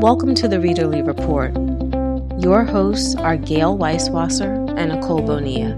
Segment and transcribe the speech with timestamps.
[0.00, 1.52] Welcome to the Readerly Report.
[2.42, 5.76] Your hosts are Gayle Weiswasser and Nicole Bonilla.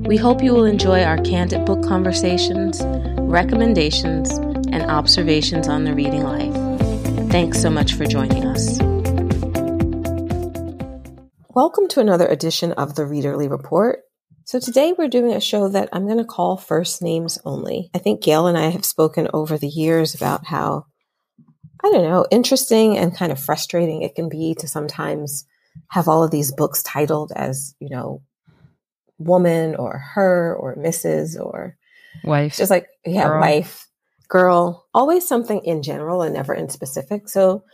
[0.00, 2.82] We hope you will enjoy our candid book conversations,
[3.20, 4.32] recommendations,
[4.72, 6.52] and observations on the reading life.
[7.30, 8.80] Thanks so much for joining us.
[11.54, 14.00] Welcome to another edition of the Readerly Report.
[14.44, 17.90] So today we're doing a show that I'm going to call First Names Only.
[17.94, 20.86] I think Gayle and I have spoken over the years about how,
[21.84, 25.44] I don't know, interesting and kind of frustrating it can be to sometimes
[25.88, 28.22] have all of these books titled as, you know,
[29.18, 31.38] woman or her or Mrs.
[31.40, 31.76] or
[32.24, 32.56] wife.
[32.56, 33.40] Just like, yeah, girl.
[33.40, 33.88] wife,
[34.28, 37.28] girl, always something in general and never in specific.
[37.28, 37.64] So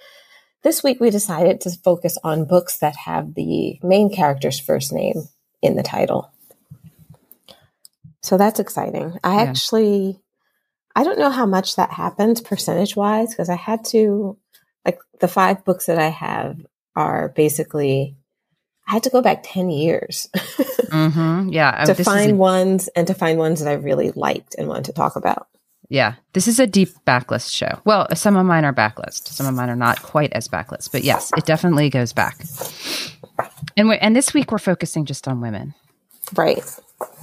[0.62, 5.28] this week we decided to focus on books that have the main character's first name
[5.62, 6.32] in the title.
[8.22, 9.18] So that's exciting.
[9.22, 9.50] I yeah.
[9.50, 10.20] actually,
[10.96, 14.36] I don't know how much that happens percentage wise because I had to,
[14.84, 16.58] like, the five books that I have
[16.96, 18.16] are basically,
[18.86, 20.28] I had to go back 10 years.
[20.34, 21.50] mm-hmm.
[21.50, 21.84] Yeah.
[21.86, 24.92] to find a- ones and to find ones that I really liked and wanted to
[24.92, 25.46] talk about.
[25.90, 27.80] Yeah, this is a deep backlist show.
[27.86, 29.28] Well, some of mine are backlist.
[29.28, 32.36] Some of mine are not quite as backlist, but yes, it definitely goes back.
[33.74, 35.74] And we and this week we're focusing just on women.
[36.34, 36.62] Right.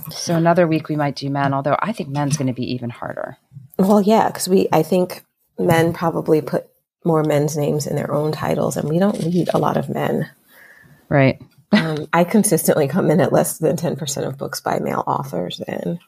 [0.09, 2.89] So another week we might do men, although I think men's going to be even
[2.89, 3.37] harder.
[3.77, 5.23] Well, yeah, because we I think
[5.59, 6.67] men probably put
[7.03, 10.29] more men's names in their own titles, and we don't read a lot of men.
[11.09, 11.41] Right.
[11.71, 15.59] um, I consistently come in at less than ten percent of books by male authors,
[15.61, 15.99] and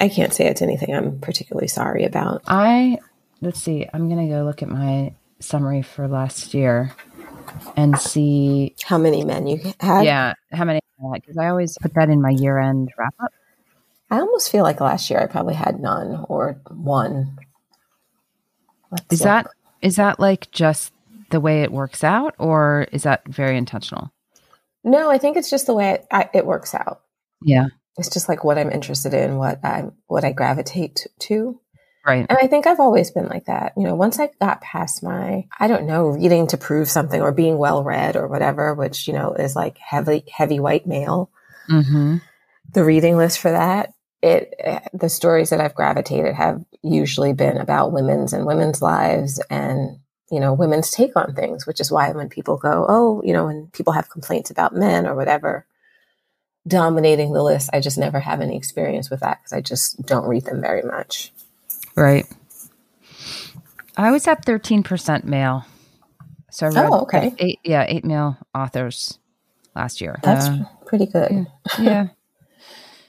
[0.00, 2.42] I can't say it's anything I'm particularly sorry about.
[2.46, 2.98] I
[3.40, 3.86] let's see.
[3.92, 6.92] I'm going to go look at my summary for last year
[7.76, 10.04] and see how many men you had.
[10.04, 10.80] Yeah, how many
[11.14, 13.32] because I always put that in my year end wrap up.
[14.10, 17.38] I almost feel like last year I probably had none or one.
[18.90, 19.26] Let's is look.
[19.26, 19.46] that
[19.82, 20.92] is that like just
[21.30, 24.12] the way it works out, or is that very intentional?
[24.84, 27.00] No, I think it's just the way it, I, it works out.
[27.42, 27.66] Yeah,
[27.98, 31.60] it's just like what I'm interested in, what I what I gravitate to.
[32.06, 32.24] Right.
[32.28, 33.72] And I think I've always been like that.
[33.76, 37.32] You know, once I got past my, I don't know, reading to prove something or
[37.32, 41.30] being well read or whatever, which, you know, is like heavy, heavy white male.
[41.68, 42.18] Mm-hmm.
[42.72, 44.54] The reading list for that, it,
[44.92, 49.98] the stories that I've gravitated have usually been about women's and women's lives and,
[50.30, 53.46] you know, women's take on things, which is why when people go, oh, you know,
[53.46, 55.66] when people have complaints about men or whatever,
[56.66, 60.26] dominating the list, I just never have any experience with that because I just don't
[60.26, 61.32] read them very much.
[61.94, 62.26] Right.
[63.96, 65.64] I was at 13% male.
[66.50, 67.34] So I read oh, okay.
[67.38, 69.18] eight, yeah, eight male authors
[69.74, 70.18] last year.
[70.22, 71.46] That's uh, pretty good.
[71.78, 71.82] Yeah.
[71.82, 72.06] yeah.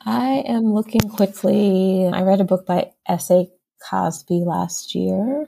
[0.07, 2.07] I am looking quickly.
[2.07, 3.49] I read a book by S.A.
[3.89, 5.47] Cosby last year,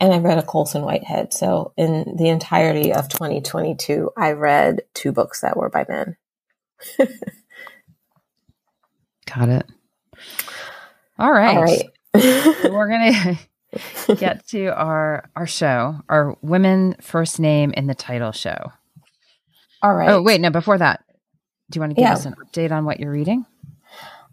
[0.00, 1.32] and I read a Colson Whitehead.
[1.32, 6.16] So, in the entirety of 2022, I read two books that were by men.
[9.34, 9.66] Got it.
[11.18, 11.56] All right.
[11.56, 13.38] All right we're gonna
[14.16, 18.72] get to our our show, our women first name in the title show.
[19.82, 20.10] All right.
[20.10, 20.50] Oh wait, no.
[20.50, 21.04] Before that,
[21.70, 22.14] do you want to give yeah.
[22.14, 23.44] us an update on what you're reading?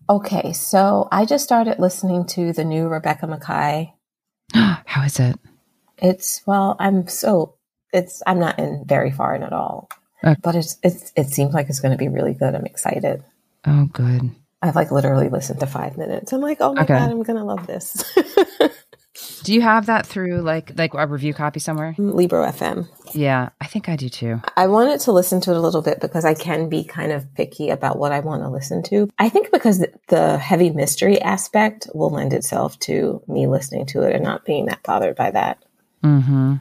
[0.10, 3.94] Okay, so I just started listening to the new Rebecca Makkai.
[4.54, 5.40] How is it?
[5.98, 7.56] It's well, I'm so
[7.94, 9.90] it's I'm not in very far in at all,
[10.24, 10.40] okay.
[10.42, 12.56] but it's it's it seems like it's going to be really good.
[12.56, 13.24] I'm excited.
[13.66, 14.32] Oh, good.
[14.62, 16.34] I've like literally listened to five minutes.
[16.34, 16.94] I'm like, oh my okay.
[16.94, 18.04] god, I'm gonna love this.
[19.44, 21.94] do you have that through like like a review copy somewhere?
[21.98, 22.88] Libro FM.
[23.14, 24.42] Yeah, I think I do too.
[24.56, 27.34] I wanted to listen to it a little bit because I can be kind of
[27.36, 29.10] picky about what I want to listen to.
[29.20, 34.16] I think because the heavy mystery aspect will lend itself to me listening to it
[34.16, 35.64] and not being that bothered by that.
[36.04, 36.56] Mm-hmm.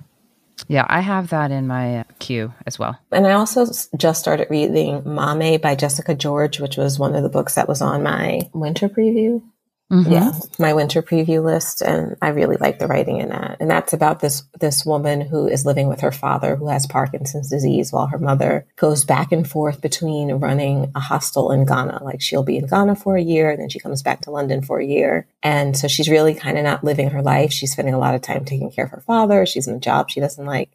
[0.69, 2.99] Yeah, I have that in my queue as well.
[3.11, 3.67] And I also
[3.97, 7.81] just started reading Maame by Jessica George, which was one of the books that was
[7.81, 9.43] on my winter preview.
[9.91, 10.13] Mm-hmm.
[10.13, 13.57] Yeah, my winter preview list, and I really like the writing in that.
[13.59, 17.51] And that's about this this woman who is living with her father who has Parkinson's
[17.51, 22.05] disease, while her mother goes back and forth between running a hostel in Ghana.
[22.05, 24.63] Like she'll be in Ghana for a year, and then she comes back to London
[24.63, 27.53] for a year, and so she's really kind of not living her life.
[27.53, 29.45] She's spending a lot of time taking care of her father.
[29.45, 30.71] She's in a job she doesn't like.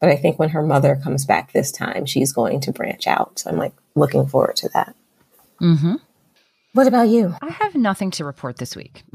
[0.00, 3.38] But I think when her mother comes back this time, she's going to branch out.
[3.38, 4.94] So I'm like looking forward to that.
[5.60, 5.94] Mm-hmm.
[6.76, 7.34] What about you?
[7.40, 9.02] I have nothing to report this week.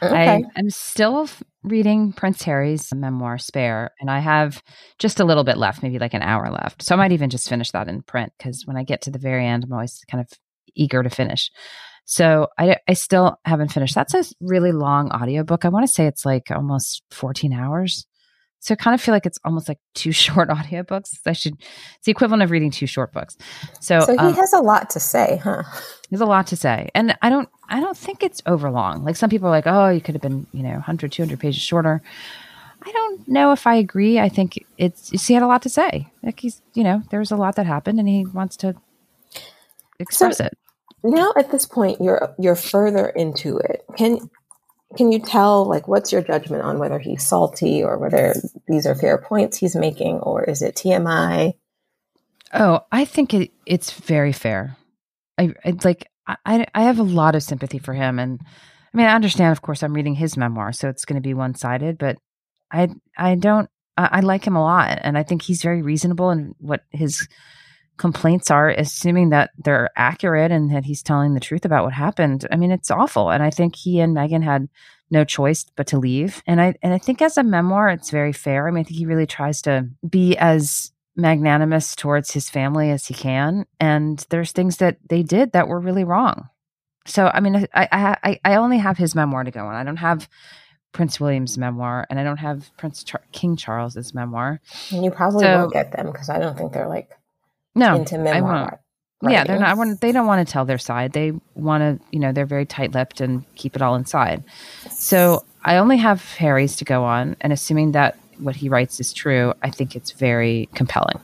[0.00, 0.44] Okay.
[0.54, 1.28] I am still
[1.62, 4.62] reading Prince Harry's memoir, Spare, and I have
[4.98, 6.82] just a little bit left, maybe like an hour left.
[6.82, 9.18] So I might even just finish that in print because when I get to the
[9.18, 10.28] very end, I'm always kind of
[10.74, 11.50] eager to finish.
[12.04, 13.94] So I, I still haven't finished.
[13.94, 15.64] That's a really long audiobook.
[15.64, 18.06] I want to say it's like almost 14 hours.
[18.62, 21.18] So I kind of feel like it's almost like two short audiobooks.
[21.26, 23.36] I should, it's the equivalent of reading two short books.
[23.80, 25.64] So, so he um, has a lot to say, huh?
[26.08, 26.88] There's a lot to say.
[26.94, 29.04] And I don't, I don't think it's overlong.
[29.04, 31.60] Like some people are like, oh, you could have been, you know, 100, 200 pages
[31.60, 32.00] shorter.
[32.84, 34.20] I don't know if I agree.
[34.20, 36.08] I think it's, he had a lot to say.
[36.22, 38.76] Like he's, you know, there's a lot that happened and he wants to
[39.98, 40.56] express so, it
[41.04, 44.18] now at this point you're you're further into it can
[44.96, 48.34] can you tell like what's your judgment on whether he's salty or whether
[48.66, 51.54] these are fair points he's making or is it tmi
[52.52, 54.76] oh i think it, it's very fair.
[55.38, 59.06] I, I like I, I have a lot of sympathy for him and i mean
[59.06, 62.18] i understand of course i'm reading his memoir so it's going to be one-sided but
[62.70, 66.30] i i don't I, I like him a lot and i think he's very reasonable
[66.30, 67.26] in what his
[68.02, 72.44] complaints are, assuming that they're accurate and that he's telling the truth about what happened.
[72.50, 73.30] I mean, it's awful.
[73.30, 74.68] And I think he and Meghan had
[75.12, 76.42] no choice but to leave.
[76.44, 78.66] And I and I think as a memoir, it's very fair.
[78.66, 83.06] I mean, I think he really tries to be as magnanimous towards his family as
[83.06, 83.66] he can.
[83.78, 86.48] And there's things that they did that were really wrong.
[87.06, 89.76] So I mean, I I I only have his memoir to go on.
[89.76, 90.28] I don't have
[90.90, 94.60] Prince William's memoir, and I don't have Prince Char- King Charles's memoir.
[94.90, 97.12] And you probably so, won't get them because I don't think they're like
[97.74, 98.80] no, into memoir.
[99.22, 99.76] Yeah, they're not.
[99.76, 101.12] Want, They don't want to tell their side.
[101.12, 104.42] They want to, you know, they're very tight-lipped and keep it all inside.
[104.90, 109.12] So I only have Harry's to go on, and assuming that what he writes is
[109.12, 111.20] true, I think it's very compelling.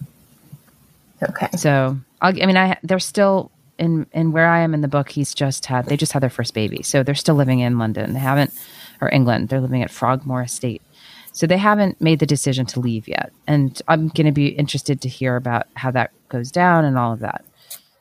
[1.23, 1.49] Okay.
[1.57, 5.09] So I'll, I mean, I they're still in in where I am in the book.
[5.09, 8.13] He's just had they just had their first baby, so they're still living in London.
[8.13, 8.53] They haven't
[9.01, 9.49] or England.
[9.49, 10.83] They're living at Frogmore Estate.
[11.33, 13.33] So they haven't made the decision to leave yet.
[13.47, 17.13] And I'm going to be interested to hear about how that goes down and all
[17.13, 17.45] of that.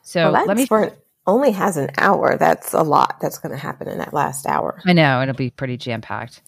[0.02, 0.66] So well, let me.
[0.66, 0.92] For,
[1.26, 2.36] only has an hour.
[2.38, 4.80] That's a lot that's going to happen in that last hour.
[4.86, 5.22] I know.
[5.22, 6.40] It'll be pretty jam packed.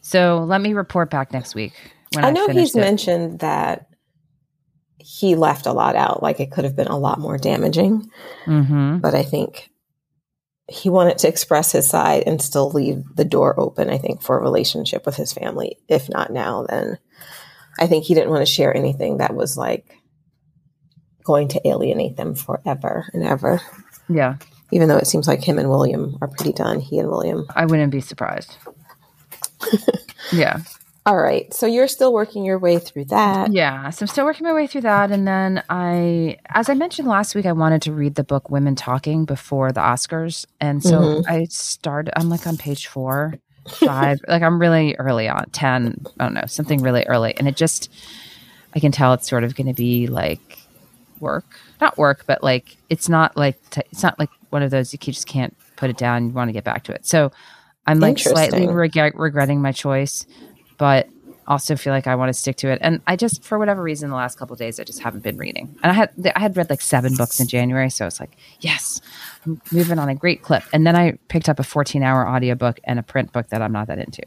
[0.00, 1.74] So let me report back next week.
[2.14, 2.80] When I know he's it.
[2.80, 3.86] mentioned that
[4.98, 6.22] he left a lot out.
[6.22, 8.10] Like it could have been a lot more damaging.
[8.46, 8.98] Mm-hmm.
[8.98, 9.70] But I think
[10.68, 14.38] he wanted to express his side and still leave the door open, I think, for
[14.38, 15.78] a relationship with his family.
[15.88, 16.98] If not now, then
[17.78, 19.94] I think he didn't want to share anything that was like
[21.22, 23.60] going to alienate them forever and ever.
[24.08, 24.36] Yeah.
[24.70, 27.46] Even though it seems like him and William are pretty done, he and William.
[27.54, 28.56] I wouldn't be surprised.
[30.32, 30.62] yeah.
[31.06, 31.52] All right.
[31.52, 33.52] So you're still working your way through that.
[33.52, 33.90] Yeah.
[33.90, 35.10] So I'm still working my way through that.
[35.10, 38.74] And then I, as I mentioned last week, I wanted to read the book Women
[38.74, 40.46] Talking before the Oscars.
[40.62, 41.30] And so mm-hmm.
[41.30, 43.34] I started, I'm like on page four,
[43.68, 47.36] five, like I'm really early on, 10, I don't know, something really early.
[47.36, 47.92] And it just,
[48.74, 50.58] I can tell it's sort of going to be like
[51.20, 54.94] work, not work, but like, it's not like, t- it's not like one of those
[54.94, 56.28] you just can't put it down.
[56.28, 57.04] You want to get back to it.
[57.04, 57.30] So
[57.86, 60.24] I'm like slightly reg- regretting my choice
[60.78, 61.08] but
[61.46, 62.78] also feel like I want to stick to it.
[62.80, 65.76] And I just, for whatever reason, the last couple days, I just haven't been reading.
[65.82, 69.00] And I had, I had read like seven books in January, so it's like, yes,
[69.44, 70.62] I'm moving on a great clip.
[70.72, 73.72] And then I picked up a 14 hour audiobook and a print book that I'm
[73.72, 74.22] not that into.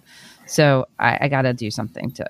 [0.46, 2.28] So I, I got to do something to.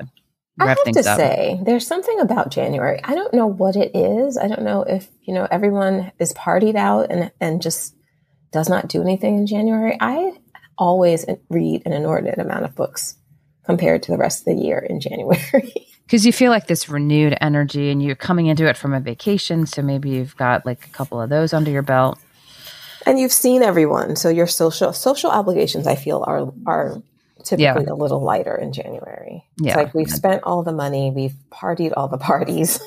[0.60, 1.18] I have to up.
[1.18, 3.00] say, there's something about January.
[3.04, 4.40] I don't know what it is.
[4.40, 7.96] I don't know if you know everyone is partied out and and just
[8.52, 9.98] does not do anything in January.
[10.02, 10.36] I
[10.76, 13.18] always read an inordinate amount of books
[13.68, 15.86] compared to the rest of the year in January.
[16.08, 19.66] Because you feel like this renewed energy and you're coming into it from a vacation.
[19.66, 22.18] So maybe you've got like a couple of those under your belt.
[23.06, 24.16] And you've seen everyone.
[24.16, 27.02] So your social social obligations I feel are are
[27.44, 27.92] typically yeah.
[27.92, 29.44] a little lighter in January.
[29.58, 29.72] Yeah.
[29.72, 32.80] It's like we've spent all the money, we've partied all the parties.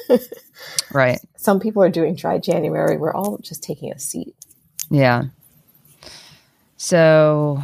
[0.90, 1.20] right.
[1.36, 2.96] Some people are doing dry January.
[2.96, 4.34] We're all just taking a seat.
[4.88, 5.24] Yeah.
[6.78, 7.62] So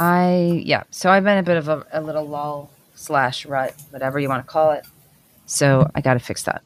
[0.00, 0.84] I yeah.
[0.90, 4.44] So I've been a bit of a, a little lull slash rut, whatever you want
[4.44, 4.84] to call it.
[5.46, 6.62] So I got to fix that.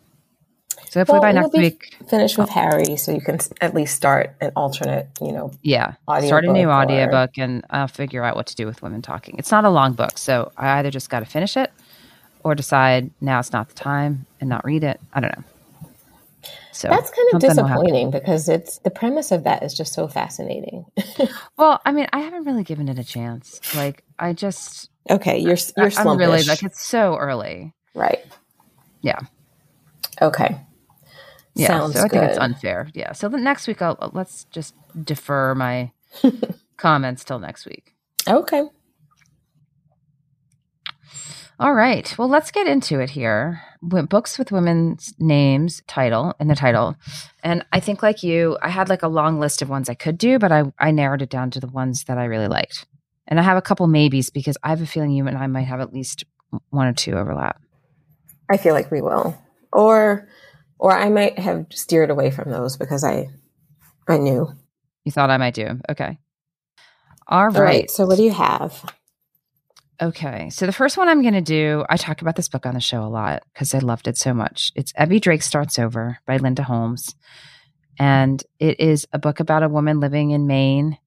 [0.91, 2.53] So hopefully well, by next week, finish with oh.
[2.53, 6.69] Harry, so you can at least start an alternate, you know, yeah, start a new
[6.69, 9.37] audiobook, and I'll figure out what to do with women talking.
[9.39, 11.73] It's not a long book, so I either just got to finish it
[12.45, 15.01] or decide now it's not the time and not read it.
[15.15, 15.45] I don't know.
[16.73, 20.87] So that's kind of disappointing because it's the premise of that is just so fascinating.
[21.59, 23.61] well, I mean, I haven't really given it a chance.
[23.75, 25.39] Like, I just okay.
[25.39, 28.21] You're you're I, I'm really like it's so early, right?
[29.03, 29.21] Yeah.
[30.21, 30.57] Okay.
[31.55, 32.21] Yeah, Sounds so I good.
[32.21, 32.89] think it's unfair.
[32.95, 33.13] Yeah.
[33.13, 34.75] So the next week, I'll let's just
[35.05, 35.93] defer my
[36.79, 37.95] comments till next week.
[38.27, 38.63] Okay.
[41.61, 42.13] All right.
[42.19, 43.63] Well, let's get into it here.
[43.83, 46.97] Books with women's names title in the title.
[47.43, 50.19] And I think like you, I had like a long list of ones I could
[50.19, 52.87] do, but I, I narrowed it down to the ones that I really liked.
[53.29, 55.63] And I have a couple maybes because I have a feeling you and I might
[55.63, 56.25] have at least
[56.71, 57.61] one or two overlap.
[58.51, 59.37] I feel like we will.
[59.73, 60.29] Or
[60.79, 63.29] or I might have steered away from those because I
[64.09, 64.53] I knew.
[65.05, 65.81] You thought I might do.
[65.89, 66.19] Okay.
[67.29, 67.57] All right.
[67.57, 67.91] All right.
[67.91, 68.85] So what do you have?
[70.03, 70.51] Okay.
[70.51, 72.81] So the first one I'm going to do, I talk about this book on the
[72.81, 74.73] show a lot because I loved it so much.
[74.75, 77.15] It's Evvie Drake Starts Over by Linda Holmes.
[78.01, 80.99] And it is a book about a woman living in Maine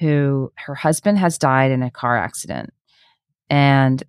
[0.00, 2.72] who her husband has died in a car accident.
[3.48, 4.02] And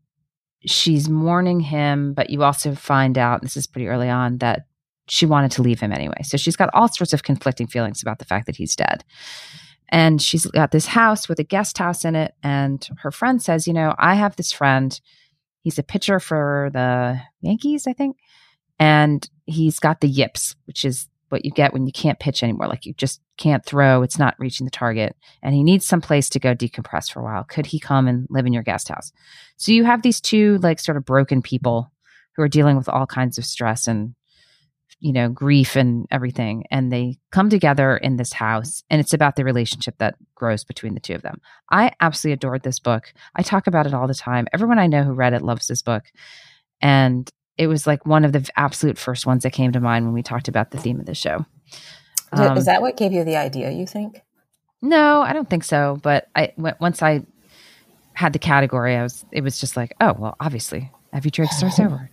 [0.65, 4.65] she's mourning him, but you also find out, this is pretty early on, that
[5.07, 6.21] she wanted to leave him anyway.
[6.23, 9.03] So she's got all sorts of conflicting feelings about the fact that he's dead.
[9.93, 12.33] And she's got this house with a guest house in it.
[12.41, 14.99] And her friend says, You know, I have this friend.
[15.61, 18.17] He's a pitcher for the Yankees, I think.
[18.79, 22.67] And he's got the yips, which is what you get when you can't pitch anymore.
[22.67, 25.15] Like you just can't throw, it's not reaching the target.
[25.43, 27.43] And he needs some place to go decompress for a while.
[27.43, 29.11] Could he come and live in your guest house?
[29.57, 31.91] So you have these two, like, sort of broken people
[32.35, 34.15] who are dealing with all kinds of stress and
[35.03, 36.63] you know, grief and everything.
[36.71, 40.93] And they come together in this house, and it's about the relationship that grows between
[40.93, 41.41] the two of them.
[41.69, 43.13] I absolutely adored this book.
[43.35, 44.47] I talk about it all the time.
[44.53, 46.05] Everyone I know who read it loves this book.
[46.81, 50.13] And it was like one of the absolute first ones that came to mind when
[50.13, 51.45] we talked about the theme of the show.
[52.31, 54.21] Um, Is that what gave you the idea, you think?
[54.81, 55.99] No, I don't think so.
[56.01, 57.25] But I once I
[58.13, 61.79] had the category, I was it was just like, oh well, obviously, Evvie Drake starts
[61.81, 62.09] over.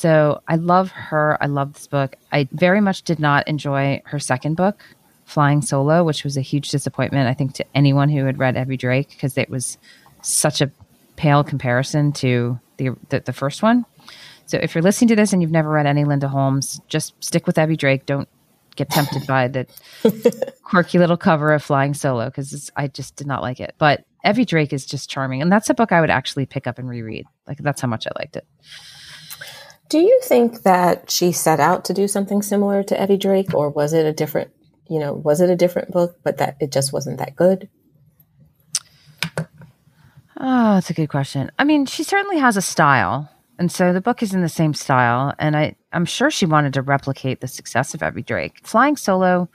[0.00, 1.36] So I love her.
[1.42, 2.16] I love this book.
[2.32, 4.82] I very much did not enjoy her second book,
[5.26, 8.78] Flying Solo, which was a huge disappointment, I think, to anyone who had read Evvie
[8.78, 9.76] Drake, because it was
[10.22, 10.70] such a
[11.16, 13.84] pale comparison to the, the, the first one.
[14.46, 17.46] So if you're listening to this and you've never read any Linda Holmes, just stick
[17.46, 18.06] with Evvie Drake.
[18.06, 18.26] Don't
[18.76, 19.66] get tempted by the
[20.62, 23.74] quirky little cover of Flying Solo because I just did not like it.
[23.76, 26.78] But Evvie Drake is just charming, and that's a book I would actually pick up
[26.78, 27.26] and reread.
[27.46, 28.46] Like that's how much I liked it.
[29.90, 33.70] Do you think that she set out to do something similar to Evvie Drake, or
[33.70, 34.52] was it a different,
[34.88, 37.68] you know, was it a different book, but that it just wasn't that good?
[40.38, 41.50] Oh, that's a good question.
[41.58, 43.28] I mean, she certainly has a style.
[43.58, 45.34] And so the book is in the same style.
[45.40, 48.60] And I, I'm sure she wanted to replicate the success of Evvie Drake.
[48.62, 49.50] Flying Solo,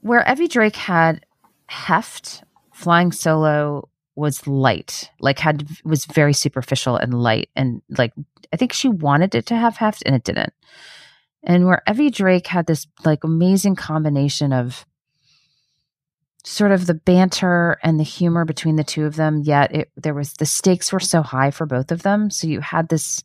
[0.00, 1.24] where Evvie Drake had
[1.68, 8.12] heft, Flying Solo was light, like had was very superficial and light and like
[8.52, 10.52] I think she wanted it to have heft and it didn't.
[11.42, 14.86] And where Evvie Drake had this like amazing combination of
[16.44, 20.14] sort of the banter and the humor between the two of them, yet it there
[20.14, 22.30] was the stakes were so high for both of them.
[22.30, 23.24] So you had this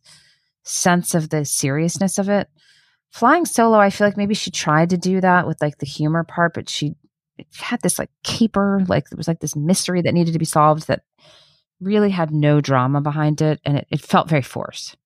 [0.64, 2.48] sense of the seriousness of it.
[3.10, 6.24] Flying solo, I feel like maybe she tried to do that with like the humor
[6.24, 6.94] part, but she
[7.58, 10.86] had this like caper, like there was like this mystery that needed to be solved
[10.88, 11.02] that
[11.80, 13.60] really had no drama behind it.
[13.64, 14.96] And it, it felt very forced.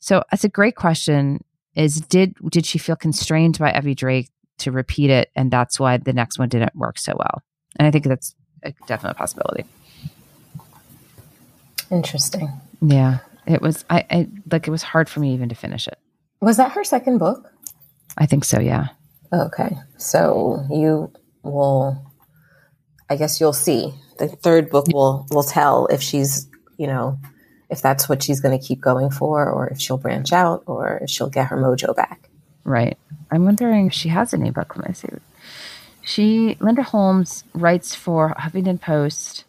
[0.00, 1.44] So that's a great question.
[1.74, 5.96] Is did did she feel constrained by Evvie Drake to repeat it, and that's why
[5.96, 7.42] the next one didn't work so well?
[7.76, 8.34] And I think that's
[8.64, 9.64] a definite possibility.
[11.90, 12.48] Interesting.
[12.80, 13.84] Yeah, it was.
[13.90, 14.66] I, I like.
[14.66, 15.98] It was hard for me even to finish it.
[16.40, 17.52] Was that her second book?
[18.16, 18.60] I think so.
[18.60, 18.88] Yeah.
[19.32, 22.04] Okay, so you will.
[23.10, 23.94] I guess you'll see.
[24.18, 27.18] The third book will will tell if she's you know
[27.70, 30.98] if that's what she's going to keep going for, or if she'll branch out, or
[31.02, 32.28] if she'll get her mojo back.
[32.64, 32.96] Right.
[33.30, 34.76] I'm wondering if she has any book.
[34.76, 35.08] Let me see.
[36.02, 39.44] She, Linda Holmes, writes for Huffington Post.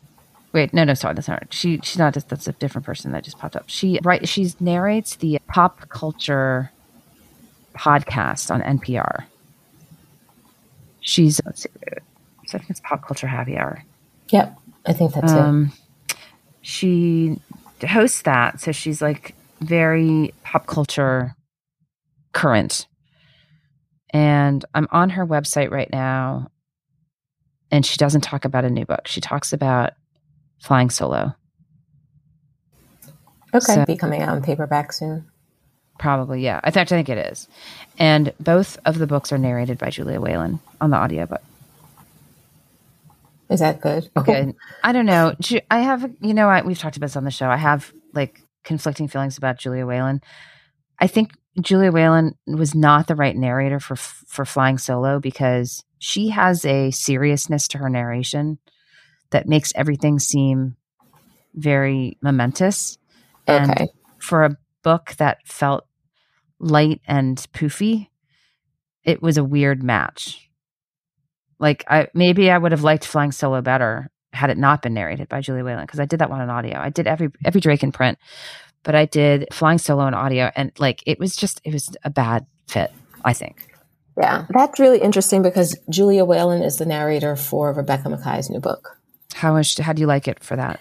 [0.51, 1.41] Wait, no, no, sorry, that's not.
[1.41, 1.53] Right.
[1.53, 2.13] She, she's not.
[2.13, 3.65] That's a different person that just popped up.
[3.67, 4.27] She right.
[4.27, 6.71] She narrates the pop culture
[7.73, 9.25] podcast on NPR.
[11.09, 11.41] She's.
[11.43, 11.65] Let's.
[12.53, 13.83] I think it's Pop Culture Happy Hour.
[14.29, 15.71] Yep, I think that's um,
[16.07, 16.15] it.
[16.61, 17.41] She
[17.81, 18.61] hosts that.
[18.61, 21.35] So she's like very pop culture
[22.33, 22.87] current.
[24.11, 26.47] And I'm on her website right now.
[27.71, 29.07] And she doesn't talk about a new book.
[29.07, 29.93] She talks about
[30.61, 31.33] flying solo.
[33.53, 33.73] Okay.
[33.73, 35.25] So, be coming out in paperback soon.
[35.99, 36.59] Probably, yeah.
[36.65, 37.47] In fact, I think it is.
[37.99, 41.41] And both of the books are narrated by Julia Whelan on the audiobook.
[43.49, 44.09] Is that good?
[44.15, 44.53] Okay.
[44.83, 45.35] I don't know.
[45.69, 47.49] I have, you know, I, we've talked about this on the show.
[47.49, 50.21] I have like conflicting feelings about Julia Whelan.
[50.99, 56.29] I think Julia Whelan was not the right narrator for for Flying Solo because she
[56.29, 58.59] has a seriousness to her narration
[59.31, 60.77] that makes everything seem
[61.55, 62.97] very momentous.
[63.47, 63.87] And okay.
[64.19, 65.85] for a book that felt
[66.59, 68.07] light and poofy,
[69.03, 70.49] it was a weird match.
[71.59, 75.27] Like I maybe I would have liked Flying Solo better had it not been narrated
[75.27, 76.77] by Julia Whelan because I did that one on audio.
[76.77, 78.17] I did every Evvie Drake in print,
[78.83, 82.09] but I did flying solo and audio, and like it was just it was a
[82.09, 82.91] bad fit.
[83.23, 83.65] I think.
[84.17, 88.97] Yeah, that's really interesting because Julia Whelan is the narrator for Rebecca Makkai's new book.
[89.33, 89.77] How much?
[89.77, 90.79] How do you like it for that?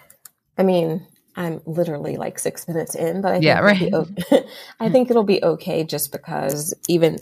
[0.56, 1.06] I mean,
[1.38, 3.95] I'm literally like six minutes in, but I think yeah, right.
[3.95, 4.45] Okay.
[4.80, 7.18] I think it'll be okay just because even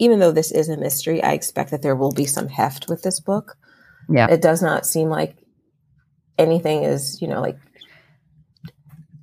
[0.00, 3.02] even though this is a mystery, I expect that there will be some heft with
[3.02, 3.56] this book.
[4.08, 5.36] Yeah, it does not seem like
[6.36, 7.58] anything is you know like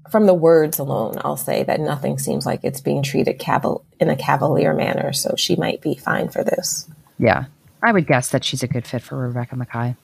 [0.09, 4.09] from the words alone, I'll say that nothing seems like it's being treated caval- in
[4.09, 5.11] a cavalier manner.
[5.11, 6.89] So she might be fine for this.
[7.19, 7.45] Yeah.
[7.83, 9.97] I would guess that she's a good fit for Rebecca Makkai.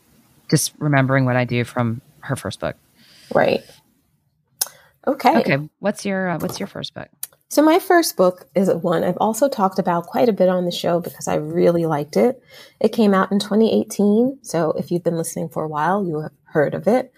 [0.49, 2.75] Just remembering what I do from her first book.
[3.33, 3.63] Right.
[5.07, 5.37] Okay.
[5.39, 5.69] Okay.
[5.79, 7.09] What's your uh, What's your first book?
[7.49, 10.71] So my first book is one I've also talked about quite a bit on the
[10.71, 12.41] show because I really liked it.
[12.79, 14.39] It came out in 2018.
[14.41, 17.13] So if you've been listening for a while, you have heard of it.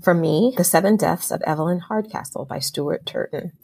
[0.00, 3.54] For me, The Seven Deaths of Evelyn Hardcastle by Stuart Turton.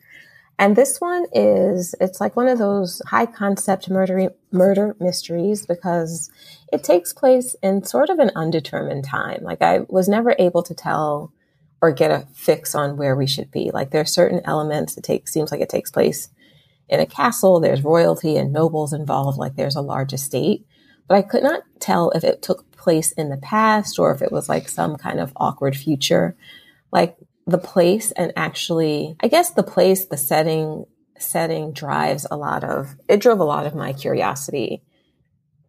[0.58, 6.30] And this one is, it's like one of those high concept murder, murder mysteries because
[6.72, 9.40] it takes place in sort of an undetermined time.
[9.42, 11.32] Like I was never able to tell
[11.82, 13.70] or get a fix on where we should be.
[13.74, 16.28] Like there are certain elements it takes, seems like it takes place
[16.88, 17.58] in a castle.
[17.58, 19.36] There's royalty and nobles involved.
[19.36, 20.64] Like there's a large estate,
[21.08, 24.30] but I could not tell if it took place in the past or if it
[24.30, 26.36] was like some kind of awkward future.
[26.92, 27.16] Like
[27.48, 30.84] the place and actually, I guess the place, the setting,
[31.18, 34.84] setting drives a lot of, it drove a lot of my curiosity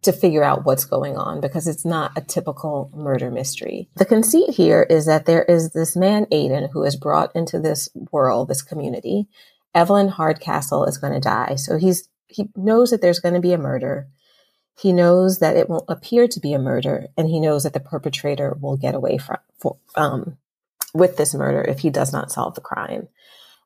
[0.04, 3.88] to figure out what's going on because it's not a typical murder mystery.
[3.96, 7.88] The conceit here is that there is this man, Aiden, who is brought into this
[8.12, 9.26] world, this community.
[9.74, 11.56] Evelyn Hardcastle is going to die.
[11.56, 14.08] So he's, he knows that there's going to be a murder.
[14.76, 17.80] He knows that it won't appear to be a murder, and he knows that the
[17.80, 20.36] perpetrator will get away from for, um,
[20.92, 23.08] with this murder if he does not solve the crime.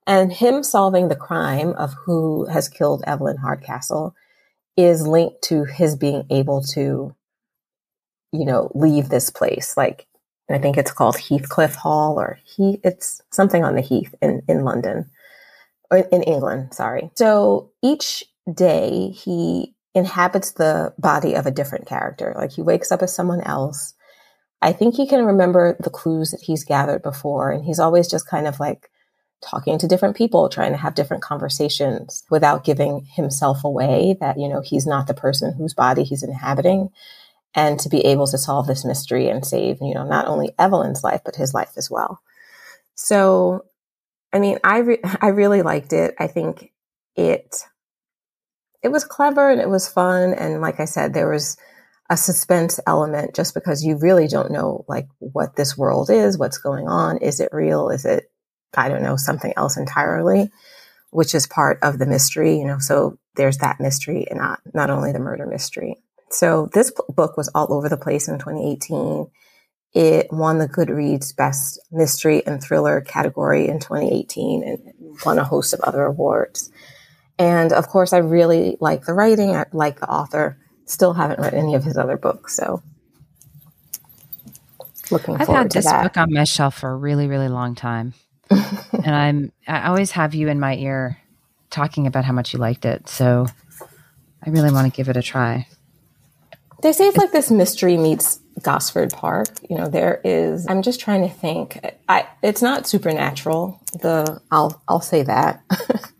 [0.06, 4.14] And him solving the crime of who has killed Evelyn Hardcastle
[4.78, 7.14] is linked to his being able to,
[8.32, 9.76] you know, leave this place.
[9.76, 10.06] Like,
[10.50, 14.64] I think it's called Heathcliff Hall, or he, it's something on the Heath in in
[14.64, 15.10] London,
[15.90, 16.72] or in England.
[16.72, 17.10] Sorry.
[17.16, 22.32] So each day he inhabits the body of a different character.
[22.36, 23.94] Like he wakes up as someone else.
[24.62, 27.50] I think he can remember the clues that he's gathered before.
[27.50, 28.90] And he's always just kind of like
[29.40, 34.48] talking to different people, trying to have different conversations without giving himself away that, you
[34.48, 36.90] know, he's not the person whose body he's inhabiting.
[37.54, 41.02] And to be able to solve this mystery and save, you know, not only Evelyn's
[41.02, 42.20] life, but his life as well.
[42.94, 43.64] So,
[44.32, 46.14] I mean, I, re- I really liked it.
[46.18, 46.72] I think
[47.16, 47.64] it
[48.82, 50.34] it was clever and it was fun.
[50.34, 51.56] And like I said, there was
[52.10, 56.58] a suspense element just because you really don't know like what this world is, what's
[56.58, 57.18] going on.
[57.18, 57.90] Is it real?
[57.90, 58.30] Is it,
[58.74, 60.50] I don't know, something else entirely,
[61.10, 64.90] which is part of the mystery, you know, so there's that mystery and not, not
[64.90, 65.96] only the murder mystery.
[66.30, 69.30] So this book was all over the place in 2018.
[69.94, 75.72] It won the Goodreads Best Mystery and Thriller category in 2018 and won a host
[75.72, 76.70] of other awards.
[77.38, 79.56] And of course, I really like the writing.
[79.56, 80.58] I like the author.
[80.84, 82.82] Still haven't read any of his other books, so
[85.10, 85.86] looking I've forward to that.
[85.86, 88.14] I've had this book on my shelf for a really, really long time,
[88.50, 91.18] and I'm I always have you in my ear
[91.70, 93.08] talking about how much you liked it.
[93.08, 93.46] So
[94.44, 95.66] I really want to give it a try.
[96.82, 99.48] They say it's like this mystery meets Gosford Park.
[99.68, 100.66] You know, there is.
[100.68, 101.78] I'm just trying to think.
[102.08, 103.80] I it's not supernatural.
[103.94, 105.62] The I'll I'll say that.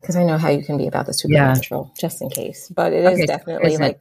[0.00, 2.00] because I know how you can be about the supernatural, yeah.
[2.00, 2.68] just in case.
[2.68, 4.00] But it is okay, definitely so like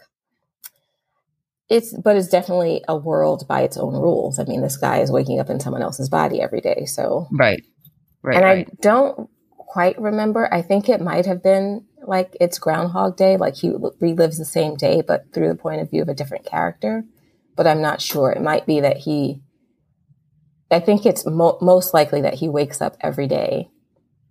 [1.70, 4.40] it's, but it's definitely a world by its own rules.
[4.40, 7.64] I mean, this guy is waking up in someone else's body every day, so right,
[8.22, 8.36] right.
[8.36, 8.68] And right.
[8.68, 10.52] I don't quite remember.
[10.54, 14.76] I think it might have been like it's Groundhog Day, like he relives the same
[14.76, 17.04] day, but through the point of view of a different character.
[17.56, 18.32] But I'm not sure.
[18.32, 19.42] It might be that he.
[20.70, 23.70] I think it's mo- most likely that he wakes up every day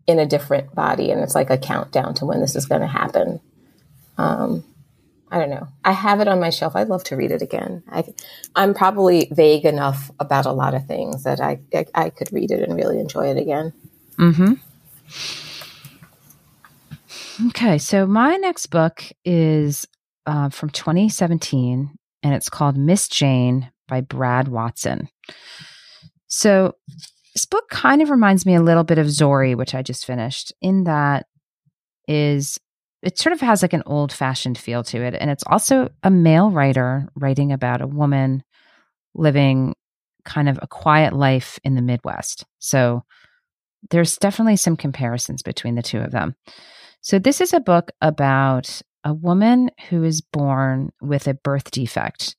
[0.07, 2.87] in a different body and it's like a countdown to when this is going to
[2.87, 3.41] happen
[4.19, 4.65] um,
[5.35, 5.67] i don't know.
[5.85, 6.77] I have it on my shelf.
[6.77, 7.83] I'd love to read it again.
[7.91, 8.05] I,
[8.55, 12.53] i'm probably vague enough about a lot of things that I, I, I could read
[12.53, 13.73] it and really enjoy it again.
[14.17, 14.55] Mm-hmm.
[17.49, 19.87] Okay so my next book is
[20.27, 21.91] uh, from 2017
[22.23, 25.09] and it's called miss jane by brad watson.
[26.29, 26.77] So
[27.35, 30.53] this book kind of reminds me a little bit of Zorrie, which I just finished,
[30.63, 31.27] in that
[32.07, 32.59] is
[33.05, 35.15] it sort of has like an old fashioned feel to it.
[35.19, 38.43] And it's also a male writer writing about a woman
[39.15, 39.75] living
[40.25, 42.45] kind of a quiet life in the Midwest.
[42.59, 43.05] So
[43.91, 46.35] there's definitely some comparisons between the two of them.
[47.01, 52.37] So, this is a book about a woman who is born with a birth defect.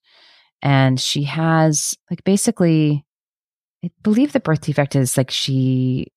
[0.61, 3.05] And she has, like, basically,
[3.83, 6.07] I believe the birth defect is like she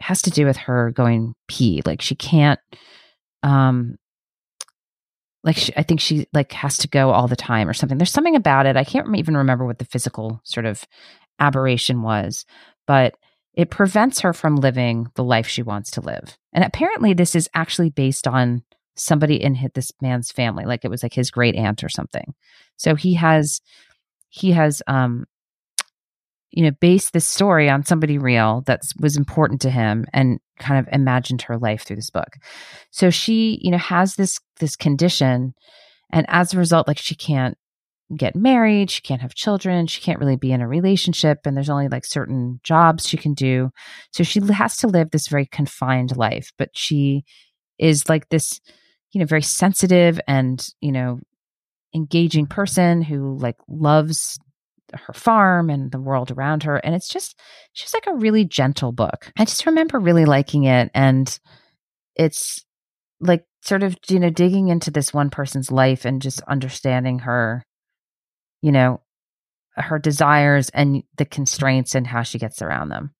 [0.00, 1.82] has to do with her going pee.
[1.86, 2.58] Like, she can't,
[3.42, 3.96] um,
[5.44, 7.98] like she, I think she like has to go all the time or something.
[7.98, 8.76] There's something about it.
[8.76, 10.84] I can't even remember what the physical sort of
[11.38, 12.44] aberration was,
[12.86, 13.16] but
[13.54, 16.38] it prevents her from living the life she wants to live.
[16.52, 18.62] And apparently, this is actually based on
[18.96, 22.34] somebody in this man's family, like it was like his great aunt or something.
[22.76, 23.60] So he has,
[24.28, 25.24] he has, um,
[26.52, 30.78] you know, based this story on somebody real that was important to him and kind
[30.78, 32.36] of imagined her life through this book.
[32.90, 35.54] So she, you know, has this this condition
[36.12, 37.56] and as a result like she can't
[38.14, 41.70] get married, she can't have children, she can't really be in a relationship, and there's
[41.70, 43.70] only like certain jobs she can do.
[44.12, 47.24] So she has to live this very confined life, but she
[47.78, 48.60] is like this,
[49.12, 51.20] you know, very sensitive and, you know,
[51.94, 54.38] engaging person who like loves
[54.94, 56.76] her farm and the world around her.
[56.76, 57.38] And it's just,
[57.72, 59.30] she's like a really gentle book.
[59.38, 60.90] I just remember really liking it.
[60.94, 61.38] And
[62.14, 62.64] it's
[63.20, 67.64] like sort of, you know, digging into this one person's life and just understanding her
[68.62, 69.00] you know,
[69.74, 73.10] her desires and the constraints and how she gets around them.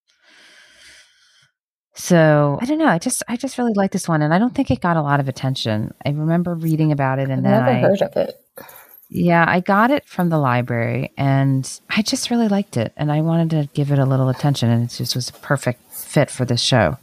[1.95, 2.87] So I don't know.
[2.87, 5.03] I just I just really like this one, and I don't think it got a
[5.03, 5.93] lot of attention.
[6.07, 8.35] I remember reading about it, and I've then never I heard of it.
[9.15, 13.21] Yeah, I got it from the library, and I just really liked it, and I
[13.21, 16.47] wanted to give it a little attention, and it just was a perfect fit for
[16.47, 16.97] this show.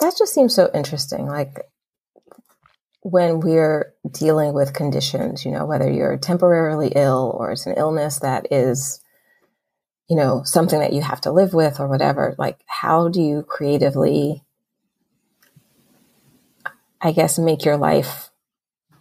[0.00, 1.26] That just seems so interesting.
[1.26, 1.68] Like
[3.02, 8.18] when we're dealing with conditions, you know, whether you're temporarily ill or it's an illness
[8.18, 9.00] that is,
[10.08, 13.44] you know, something that you have to live with or whatever, like how do you
[13.44, 14.42] creatively,
[17.00, 18.30] I guess, make your life,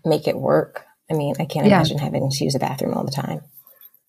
[0.05, 0.86] make it work?
[1.09, 1.77] I mean, I can't yeah.
[1.77, 3.41] imagine having to use a bathroom all the time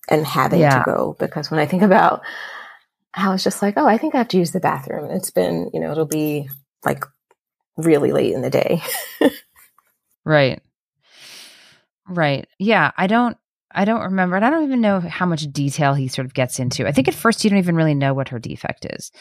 [0.09, 0.79] and having yeah.
[0.79, 2.21] to go because when I think about
[3.13, 5.09] how it's just like, oh, I think I have to use the bathroom.
[5.11, 6.49] It's been, you know, it'll be
[6.85, 7.05] like
[7.77, 8.81] really late in the day.
[10.25, 10.61] Right.
[12.07, 12.47] Right.
[12.59, 12.91] Yeah.
[12.97, 13.35] I don't
[13.71, 14.35] I don't remember.
[14.35, 16.87] And I don't even know how much detail he sort of gets into.
[16.87, 19.11] I think at first you don't even really know what her defect is.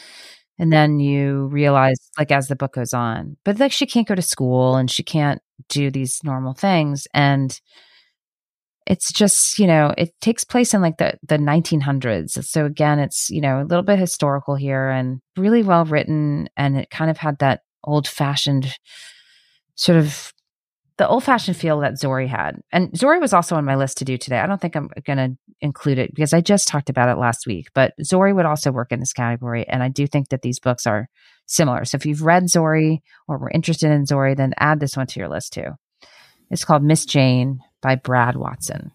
[0.59, 4.15] And then you realize, like, as the book goes on, but like she can't go
[4.15, 7.07] to school and she can't do these normal things.
[7.15, 7.59] And
[8.87, 12.43] it's just, you know, it takes place in like the, the 1900s.
[12.45, 16.49] So again, it's, you know, a little bit historical here and really well written.
[16.57, 18.75] And it kind of had that old fashioned
[19.75, 20.33] sort of
[20.99, 22.61] the old fashioned feel that Zorrie had.
[22.73, 24.39] And Zorrie was also on my list to do today.
[24.39, 27.47] I don't think I'm going to include it because I just talked about it last
[27.47, 29.67] week, but Zorrie would also work in this category.
[29.67, 31.09] And I do think that these books are
[31.49, 31.85] similar.
[31.85, 35.19] So if you've read Zorrie or were interested in Zorrie, then add this one to
[35.19, 35.77] your list too.
[36.51, 38.93] It's called Miss Jane by Brad Watson.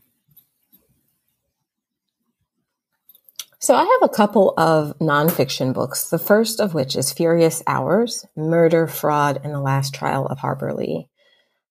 [3.60, 8.26] So I have a couple of nonfiction books, the first of which is Furious Hours
[8.36, 11.08] Murder, Fraud, and the Last Trial of Harper Lee.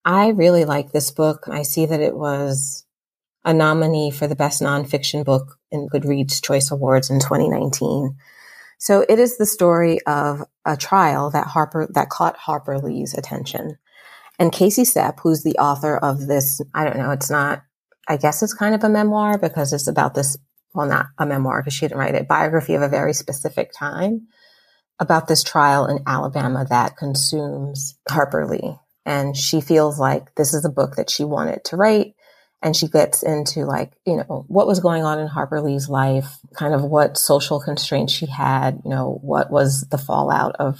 [0.03, 1.43] I really like this book.
[1.51, 2.83] I see that it was
[3.45, 8.15] a nominee for the best nonfiction book in Goodreads Choice Awards in 2019.
[8.83, 13.77] So it is the story of a trial that Harper that caught Harper Lee's attention.
[14.37, 17.63] And Casey Cep, who's the author of this, I don't know, it's not,
[18.09, 20.37] I guess it's kind of a memoir because it's about this,
[20.73, 24.27] well, not a memoir because she didn't write it, biography of a very specific time
[24.99, 30.65] about this trial in Alabama that consumes Harper Lee and she feels like this is
[30.65, 32.15] a book that she wanted to write
[32.63, 36.37] and she gets into like you know what was going on in harper lee's life
[36.53, 40.79] kind of what social constraints she had you know what was the fallout of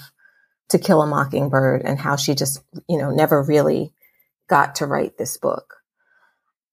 [0.68, 3.92] to kill a mockingbird and how she just you know never really
[4.48, 5.76] got to write this book.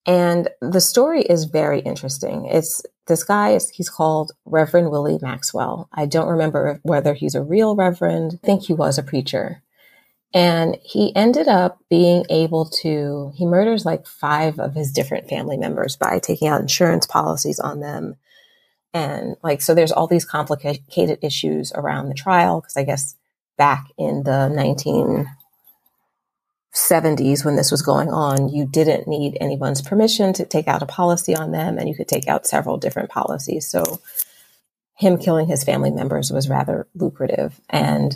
[0.05, 2.45] And the story is very interesting.
[2.45, 5.89] It's this guy is he's called reverend willie maxwell.
[5.93, 8.39] I don't remember whether he's a real reverend.
[8.43, 9.61] I think he was a preacher
[10.33, 15.57] and he ended up being able to, he murders like five of his different family
[15.57, 18.15] members by taking out insurance policies on them.
[18.93, 22.61] And like, so there's all these complicated issues around the trial.
[22.61, 23.15] Cause I guess
[23.57, 24.49] back in the
[26.73, 30.85] 1970s, when this was going on, you didn't need anyone's permission to take out a
[30.85, 33.67] policy on them and you could take out several different policies.
[33.67, 33.99] So
[34.95, 37.59] him killing his family members was rather lucrative.
[37.69, 38.15] And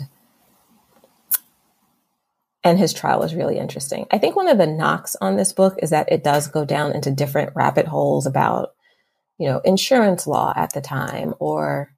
[2.66, 4.08] and his trial is really interesting.
[4.10, 6.90] I think one of the knocks on this book is that it does go down
[6.90, 8.74] into different rabbit holes about,
[9.38, 11.92] you know, insurance law at the time or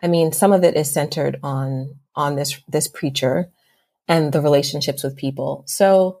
[0.00, 3.50] I mean, some of it is centered on on this this preacher
[4.06, 5.64] and the relationships with people.
[5.66, 6.20] So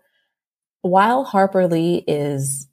[0.82, 2.66] while Harper Lee is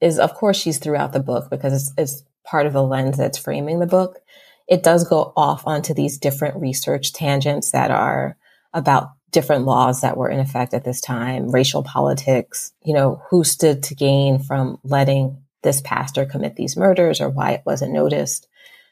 [0.00, 3.36] is of course she's throughout the book because it's, it's part of the lens that's
[3.36, 4.18] framing the book.
[4.66, 8.38] It does go off onto these different research tangents that are
[8.72, 13.44] about different laws that were in effect at this time, racial politics, you know, who
[13.44, 18.48] stood to gain from letting this pastor commit these murders or why it wasn't noticed.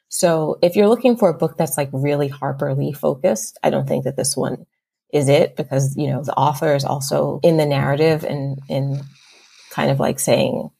[0.08, 3.86] So if you're looking for a book that's like really Harper Lee focused, I don't
[3.86, 4.66] think that this one
[5.12, 9.00] is it because, you know, the author is also in the narrative and in
[9.70, 10.70] kind of like saying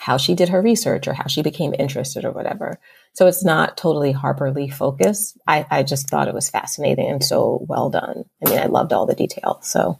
[0.00, 2.78] how she did her research or how she became interested or whatever.
[3.16, 5.38] So it's not totally Harper Lee focused.
[5.46, 8.26] I, I just thought it was fascinating and so well done.
[8.44, 9.58] I mean, I loved all the detail.
[9.62, 9.98] So.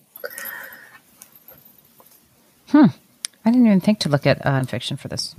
[2.69, 2.89] Hmm.
[3.43, 5.35] I didn't even think to look at uh, fiction for this.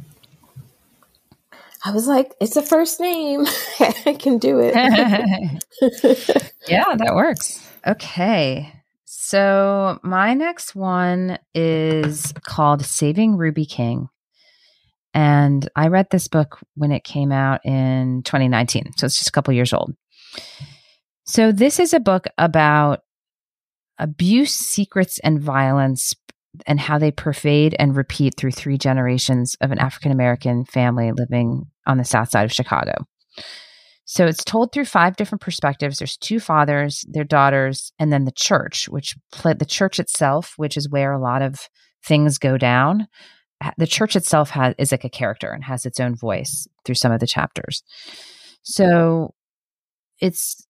[1.85, 3.45] I was like, it's a first name.
[3.79, 4.73] I can do it.
[6.67, 7.63] yeah, that works.
[7.85, 8.73] Okay.
[9.05, 14.09] So my next one is called Saving Ruby King.
[15.17, 18.91] And I read this book when it came out in 2019.
[18.97, 19.95] So it's just a couple years old.
[21.25, 22.99] So this is a book about
[23.97, 26.13] abuse, secrets, and violence
[26.67, 31.63] and how they pervade and repeat through three generations of an African American family living
[31.87, 32.93] on the south side of Chicago.
[34.05, 35.97] So it's told through five different perspectives.
[35.97, 40.87] There's two fathers, their daughters, and then the church, which the church itself, which is
[40.87, 41.69] where a lot of
[42.05, 43.07] things go down.
[43.77, 47.11] The church itself has is like a character and has its own voice through some
[47.11, 47.83] of the chapters.
[48.61, 49.33] So
[50.19, 50.65] it's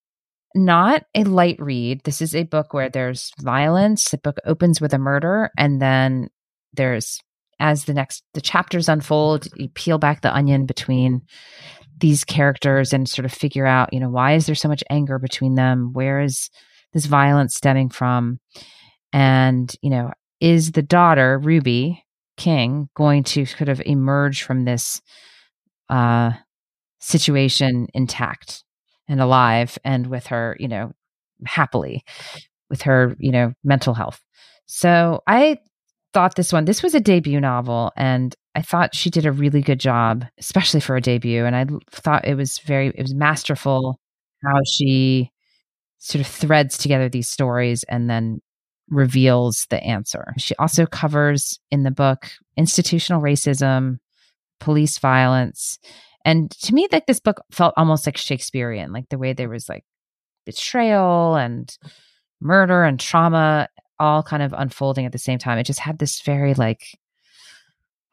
[0.56, 2.02] not a light read.
[2.04, 4.10] This is a book where there's violence.
[4.10, 6.30] The book opens with a murder, and then
[6.74, 7.20] there's
[7.60, 11.22] as the next the chapters unfold, you peel back the onion between
[12.00, 15.18] these characters and sort of figure out, you know, why is there so much anger
[15.18, 15.92] between them?
[15.94, 16.50] Where is
[16.94, 18.40] this violence stemming from?
[19.12, 22.04] And, you know, is the daughter, Ruby
[22.38, 25.02] King, going to sort of emerge from this
[25.90, 26.32] uh,
[27.00, 28.64] situation intact
[29.08, 30.92] and alive and with her, you know,
[31.46, 32.04] happily
[32.70, 34.22] with her, you know, mental health?
[34.66, 35.58] So I
[36.14, 39.62] thought this one, this was a debut novel, and I thought she did a really
[39.62, 41.46] good job, especially for a debut.
[41.46, 44.00] And I thought it was very, it was masterful
[44.44, 45.32] how she
[46.00, 48.40] sort of threads together these stories and then
[48.90, 50.34] reveals the answer.
[50.38, 53.98] She also covers in the book institutional racism,
[54.60, 55.80] police violence.
[56.26, 59.70] And to me, like this book felt almost like Shakespearean, like the way there was
[59.70, 59.84] like
[60.46, 61.76] betrayal and
[62.42, 63.68] murder and trauma
[64.00, 65.58] all kind of unfolding at the same time.
[65.58, 66.84] It just had this very like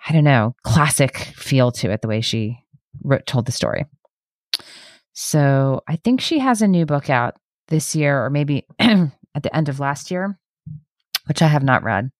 [0.06, 2.58] I don't know, classic feel to it, the way she
[3.02, 3.86] wrote, told the story.
[5.14, 7.36] So I think she has a new book out
[7.68, 10.38] this year, or maybe at the end of last year,
[11.26, 12.10] which I have not read.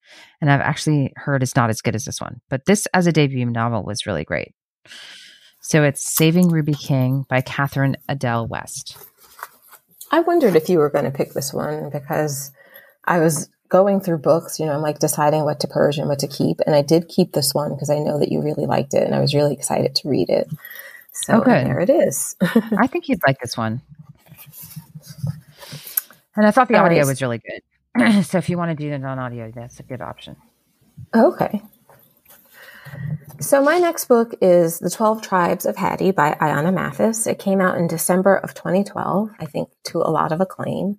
[0.41, 2.41] And I've actually heard it's not as good as this one.
[2.49, 4.53] But this, as a debut novel, was really great.
[5.61, 8.97] So it's Saving Ruby King by Catherine Adel West.
[10.11, 12.53] I wondered if you were going to pick this one because
[13.05, 16.19] I was going through books, you know, I'm like deciding what to purge and what
[16.21, 16.61] to keep.
[16.67, 19.15] And I did keep this one because I know that you really liked it and
[19.15, 20.49] I was really excited to read it.
[21.13, 21.65] So oh, okay.
[21.65, 22.37] there it is.
[22.79, 23.81] I think you'd like this one.
[26.37, 27.63] And I thought the audio was really good.
[28.23, 30.37] so if you want to do it on audio, that's a good option.
[31.15, 31.63] Okay.
[33.41, 37.27] So my next book is The 12 Tribes of Hattie by Ayana Mathis.
[37.27, 40.99] It came out in December of 2012, I think to a lot of acclaim.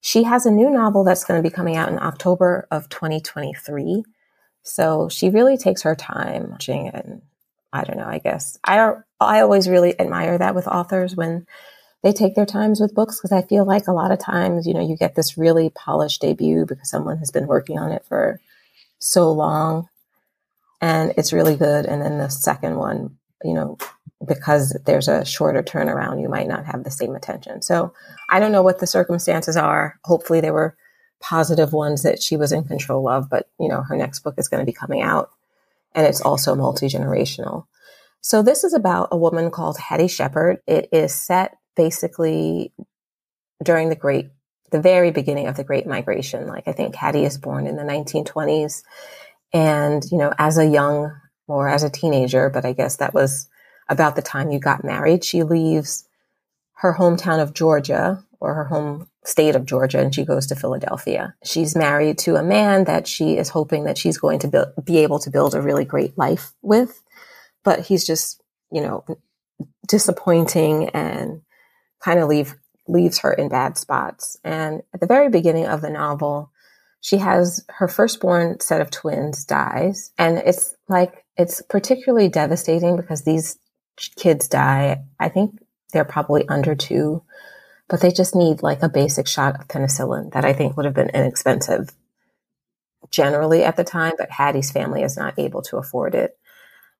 [0.00, 4.02] She has a new novel that's going to be coming out in October of 2023.
[4.62, 7.22] So she really takes her time and
[7.72, 11.46] I don't know, I guess I I always really admire that with authors when
[12.04, 14.74] they take their times with books because I feel like a lot of times, you
[14.74, 18.40] know, you get this really polished debut because someone has been working on it for
[18.98, 19.88] so long
[20.82, 23.78] and it's really good and then the second one, you know,
[24.24, 27.62] because there's a shorter turnaround, you might not have the same attention.
[27.62, 27.94] So
[28.28, 29.98] I don't know what the circumstances are.
[30.04, 30.76] Hopefully they were
[31.20, 34.48] positive ones that she was in control of, but you know, her next book is
[34.48, 35.30] going to be coming out
[35.94, 37.64] and it's also multi-generational.
[38.20, 40.58] So this is about a woman called Hattie Shepherd.
[40.66, 42.72] It is set basically
[43.62, 44.30] during the great,
[44.70, 46.46] the very beginning of the Great Migration.
[46.46, 48.82] Like I think Hattie is born in the 1920s
[49.52, 51.12] and, you know, as a young
[51.46, 53.48] or as a teenager, but I guess that was
[53.88, 55.24] about the time you got married.
[55.24, 56.08] She leaves
[56.74, 61.34] her hometown of Georgia or her home state of Georgia and she goes to Philadelphia.
[61.44, 64.98] She's married to a man that she is hoping that she's going to build, be
[64.98, 67.02] able to build a really great life with,
[67.62, 69.04] but he's just, you know,
[69.86, 71.40] disappointing and
[72.04, 72.54] kind of leave
[72.86, 74.36] leaves her in bad spots.
[74.44, 76.50] And at the very beginning of the novel,
[77.00, 80.12] she has her firstborn set of twins dies.
[80.18, 83.58] And it's like, it's particularly devastating because these
[84.16, 85.02] kids die.
[85.18, 85.58] I think
[85.92, 87.22] they're probably under two,
[87.88, 90.94] but they just need like a basic shot of penicillin that I think would have
[90.94, 91.90] been inexpensive
[93.10, 96.36] generally at the time, but Hattie's family is not able to afford it.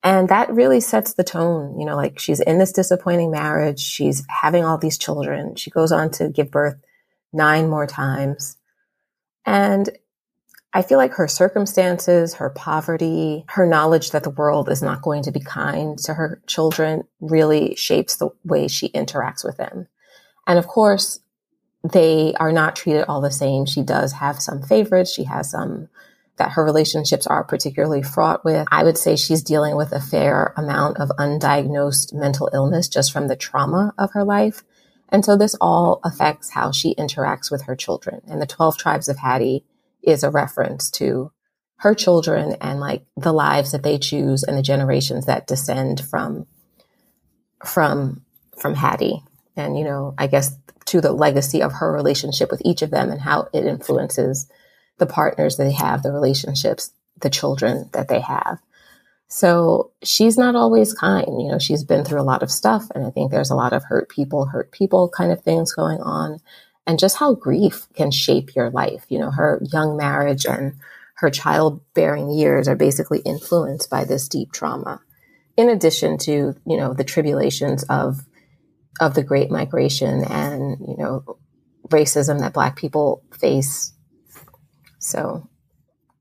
[0.04, 1.80] And that really sets the tone.
[1.80, 3.80] You know, like she's in this disappointing marriage.
[3.80, 5.56] She's having all these children.
[5.56, 6.76] She goes on to give birth
[7.32, 8.58] nine more times.
[9.46, 9.88] And
[10.74, 15.22] I feel like her circumstances, her poverty, her knowledge that the world is not going
[15.22, 19.86] to be kind to her children really shapes the way she interacts with them.
[20.46, 21.20] And of course,
[21.82, 23.66] they are not treated all the same.
[23.66, 25.12] She does have some favorites.
[25.12, 25.88] She has some
[26.36, 28.66] that her relationships are particularly fraught with.
[28.70, 33.28] I would say she's dealing with a fair amount of undiagnosed mental illness just from
[33.28, 34.64] the trauma of her life.
[35.08, 38.20] And so this all affects how she interacts with her children.
[38.26, 39.64] And the 12 tribes of Hattie
[40.02, 41.30] is a reference to
[41.78, 46.46] her children and like the lives that they choose and the generations that descend from,
[47.64, 48.24] from,
[48.58, 49.22] from Hattie.
[49.56, 53.10] And, you know, I guess to the legacy of her relationship with each of them
[53.10, 54.48] and how it influences
[54.98, 58.58] the partners they have, the relationships, the children that they have.
[59.28, 61.40] So she's not always kind.
[61.40, 62.84] You know, she's been through a lot of stuff.
[62.94, 66.00] And I think there's a lot of hurt people, hurt people kind of things going
[66.00, 66.38] on.
[66.86, 69.06] And just how grief can shape your life.
[69.08, 70.74] You know, her young marriage and
[71.16, 75.00] her childbearing years are basically influenced by this deep trauma.
[75.56, 78.20] In addition to, you know, the tribulations of
[79.00, 81.38] of the great migration and, you know,
[81.88, 83.93] racism that black people face
[85.04, 85.46] so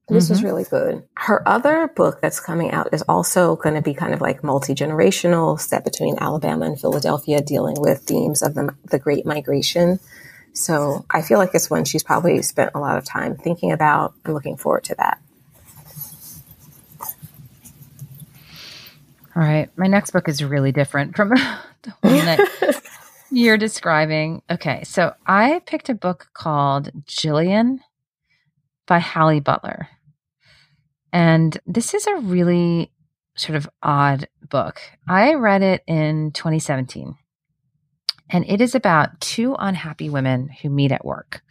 [0.09, 0.33] this mm-hmm.
[0.33, 1.03] was really good.
[1.15, 4.75] Her other book that's coming out is also going to be kind of like multi
[4.75, 9.99] generational, set between Alabama and Philadelphia, dealing with themes of the, the Great Migration.
[10.51, 14.13] So I feel like it's one she's probably spent a lot of time thinking about
[14.25, 15.19] and looking forward to that.
[19.35, 19.69] All right.
[19.77, 21.29] My next book is really different from
[21.81, 22.81] the one that
[23.31, 24.43] you're describing.
[24.49, 24.83] Okay.
[24.83, 27.79] So I picked a book called Jillian
[28.87, 29.87] by Halle Butler.
[31.11, 32.91] And this is a really
[33.35, 34.81] sort of odd book.
[35.07, 37.15] I read it in 2017.
[38.29, 41.41] And it is about two unhappy women who meet at work.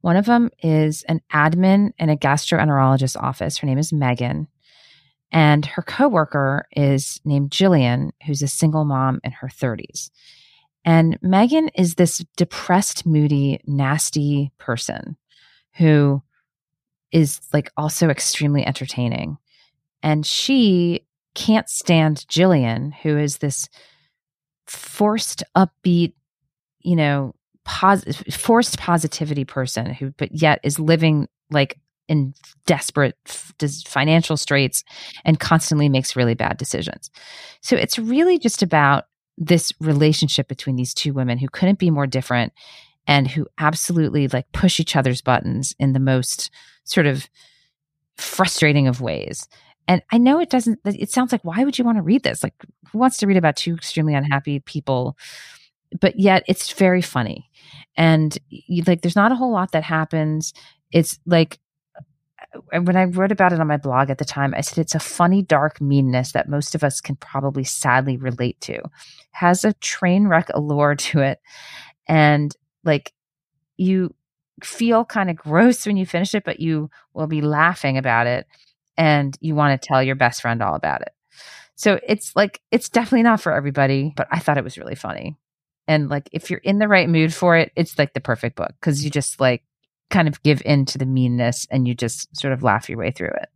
[0.00, 3.58] One of them is an admin in a gastroenterologist's office.
[3.58, 4.48] Her name is Megan.
[5.32, 10.10] And her coworker is named Jillian, who's a single mom in her 30s.
[10.84, 15.16] And Megan is this depressed, moody, nasty person
[15.74, 16.22] who
[17.16, 19.38] is like also extremely entertaining.
[20.02, 23.70] And she can't stand Jillian, who is this
[24.66, 26.12] forced, upbeat,
[26.80, 32.34] you know, pos- forced positivity person who, but yet is living like in
[32.66, 33.54] desperate f-
[33.86, 34.84] financial straits
[35.24, 37.10] and constantly makes really bad decisions.
[37.62, 39.04] So it's really just about
[39.38, 42.52] this relationship between these two women who couldn't be more different
[43.06, 46.50] and who absolutely like push each other's buttons in the most
[46.84, 47.28] sort of
[48.16, 49.48] frustrating of ways.
[49.88, 52.42] And I know it doesn't, it sounds like, why would you want to read this?
[52.42, 52.54] Like,
[52.90, 55.16] who wants to read about two extremely unhappy people?
[56.00, 57.48] But yet it's very funny.
[57.96, 60.52] And you, like, there's not a whole lot that happens.
[60.90, 61.60] It's like,
[62.52, 64.96] uh, when I wrote about it on my blog at the time, I said it's
[64.96, 68.80] a funny, dark meanness that most of us can probably sadly relate to.
[69.30, 71.40] Has a train wreck allure to it.
[72.08, 72.54] And
[72.86, 73.12] like
[73.76, 74.14] you
[74.62, 78.46] feel kind of gross when you finish it, but you will be laughing about it
[78.96, 81.10] and you want to tell your best friend all about it.
[81.74, 85.36] So it's like, it's definitely not for everybody, but I thought it was really funny.
[85.86, 88.72] And like, if you're in the right mood for it, it's like the perfect book
[88.80, 89.62] because you just like
[90.10, 93.10] kind of give in to the meanness and you just sort of laugh your way
[93.10, 93.48] through it.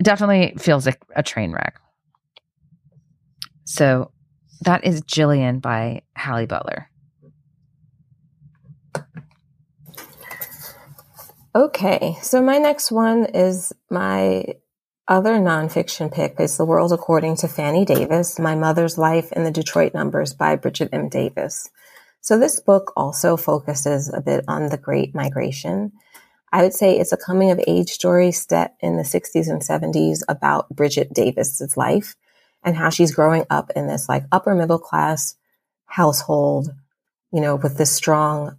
[0.00, 1.78] it definitely feels like a train wreck.
[3.64, 4.10] So
[4.62, 6.88] that is Jillian by Halle Butler.
[11.56, 14.44] Okay, so my next one is my
[15.06, 19.52] other nonfiction pick is The World According to Fannie Davis, My Mother's Life in the
[19.52, 21.08] Detroit Numbers by Bridgett M.
[21.08, 21.70] Davis.
[22.20, 25.92] So this book also focuses a bit on the Great Migration.
[26.52, 30.22] I would say it's a coming of age story set in the 60s and 70s
[30.28, 32.16] about Bridgett Davis's life
[32.64, 35.36] and how she's growing up in this like upper middle class
[35.86, 36.74] household,
[37.32, 38.56] you know, with this strong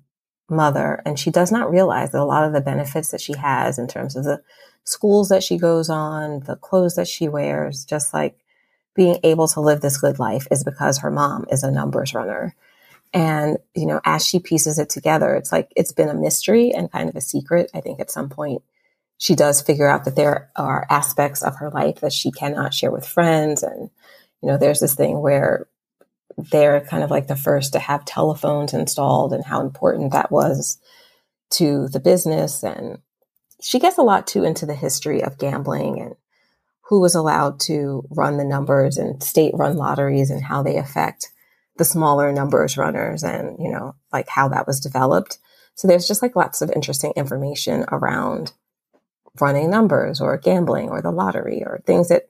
[0.50, 3.80] mother and she does not realize that a lot of the benefits that she has
[3.80, 4.42] in terms of the
[4.84, 8.38] schools that she goes on, the clothes that she wears, just like
[8.96, 12.56] being able to live this good life is because her mom is a numbers runner.
[13.14, 16.92] And, you know, as she pieces it together, it's like it's been a mystery and
[16.92, 17.72] kind of a secret.
[17.74, 18.62] I think at some point
[19.18, 22.92] she does figure out that there are aspects of her life that she cannot share
[22.92, 23.64] with friends.
[23.64, 23.90] And,
[24.42, 25.68] you know, there's this thing where
[26.38, 30.78] they're kind of like the first to have telephones installed and how important that was
[31.52, 32.64] to the business.
[32.64, 33.00] And
[33.62, 36.16] she gets a lot too into the history of gambling and
[36.90, 41.32] who was allowed to run the numbers and state run lotteries and how they affect
[41.78, 45.40] the smaller numbers runners and, you know, like how that was developed.
[45.76, 48.54] So there's just like lots of interesting information around
[49.40, 52.30] running numbers or gambling or the lottery or things that,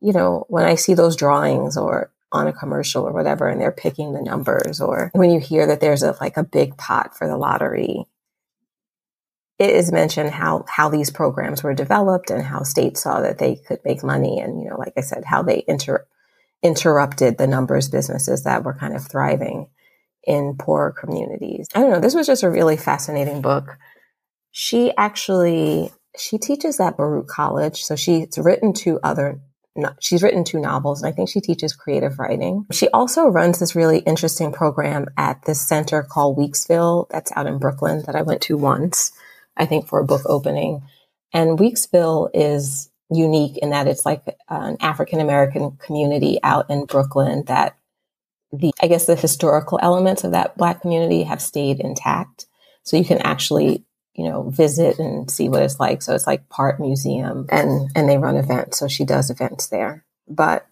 [0.00, 3.72] you know, when I see those drawings or on a commercial or whatever and they're
[3.72, 7.28] picking the numbers or when you hear that there's a like a big pot for
[7.28, 8.04] the lottery
[9.58, 13.56] it is mentioned how how these programs were developed and how states saw that they
[13.56, 16.06] could make money and you know like i said how they inter-
[16.62, 19.68] interrupted the numbers businesses that were kind of thriving
[20.24, 21.68] in poor communities.
[21.74, 23.78] I don't know this was just a really fascinating book.
[24.50, 29.40] She actually she teaches at baruch college so she's written two other
[30.00, 32.66] she's written two novels and I think she teaches creative writing.
[32.72, 37.58] She also runs this really interesting program at this center called Weeksville that's out in
[37.58, 39.12] Brooklyn that I went to once,
[39.56, 40.82] I think for a book opening.
[41.32, 47.44] And Weeksville is unique in that it's like an African American community out in Brooklyn
[47.46, 47.76] that
[48.52, 52.46] the, I guess the historical elements of that black community have stayed intact.
[52.82, 53.84] So you can actually
[54.16, 56.02] you know, visit and see what it's like.
[56.02, 58.78] So it's like part museum and, and they run events.
[58.78, 60.04] So she does events there.
[60.26, 60.66] But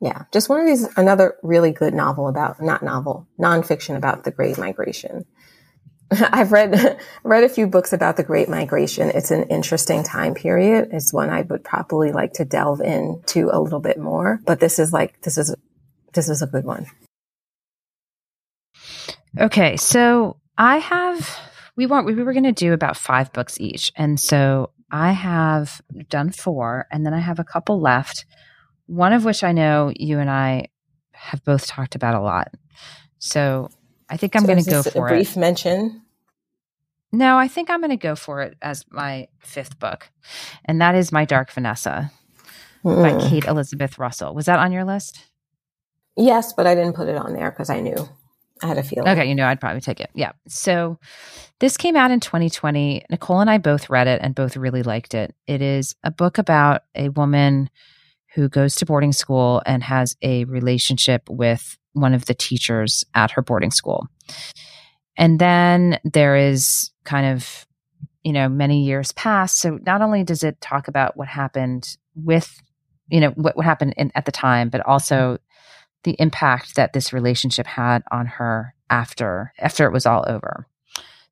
[0.00, 4.30] yeah, just one of these, another really good novel about, not novel, nonfiction about the
[4.30, 5.24] Great Migration.
[6.10, 9.10] I've read, read a few books about the Great Migration.
[9.10, 10.90] It's an interesting time period.
[10.92, 14.78] It's one I would probably like to delve into a little bit more, but this
[14.78, 15.54] is like, this is,
[16.12, 16.86] this is a good one.
[19.38, 19.76] Okay.
[19.76, 21.38] So I have
[21.78, 23.92] we weren't we were going to do about five books each.
[23.96, 28.24] And so i have done four and then i have a couple left
[28.86, 30.66] one of which i know you and i
[31.12, 32.48] have both talked about a lot.
[33.18, 33.70] So
[34.10, 35.40] i think i'm so going to go for a brief it.
[35.40, 36.02] mention?
[37.12, 40.10] No i think i'm going to go for it as my fifth book
[40.64, 42.10] and that is my dark vanessa
[42.84, 43.02] mm.
[43.02, 44.34] by kate elizabeth russell.
[44.34, 45.24] Was that on your list?
[46.16, 48.08] Yes but i didn't put it on there because i knew
[48.62, 49.08] I had a feeling.
[49.08, 50.10] Okay, you know, I'd probably take it.
[50.14, 50.32] Yeah.
[50.46, 50.98] So
[51.60, 53.04] this came out in 2020.
[53.10, 55.34] Nicole and I both read it and both really liked it.
[55.46, 57.70] It is a book about a woman
[58.34, 63.30] who goes to boarding school and has a relationship with one of the teachers at
[63.32, 64.06] her boarding school.
[65.16, 67.66] And then there is kind of,
[68.22, 69.54] you know, many years pass.
[69.54, 72.60] So not only does it talk about what happened with,
[73.08, 75.38] you know, what, what happened in, at the time, but also
[76.04, 80.66] the impact that this relationship had on her after after it was all over.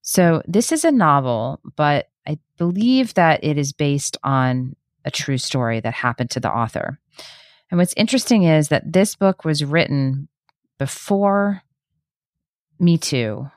[0.03, 5.39] So this is a novel, but I believe that it is based on a true
[5.39, 6.99] story that happened to the author.
[7.71, 10.29] And what's interesting is that this book was written
[10.79, 11.63] before
[12.79, 13.51] Me Too,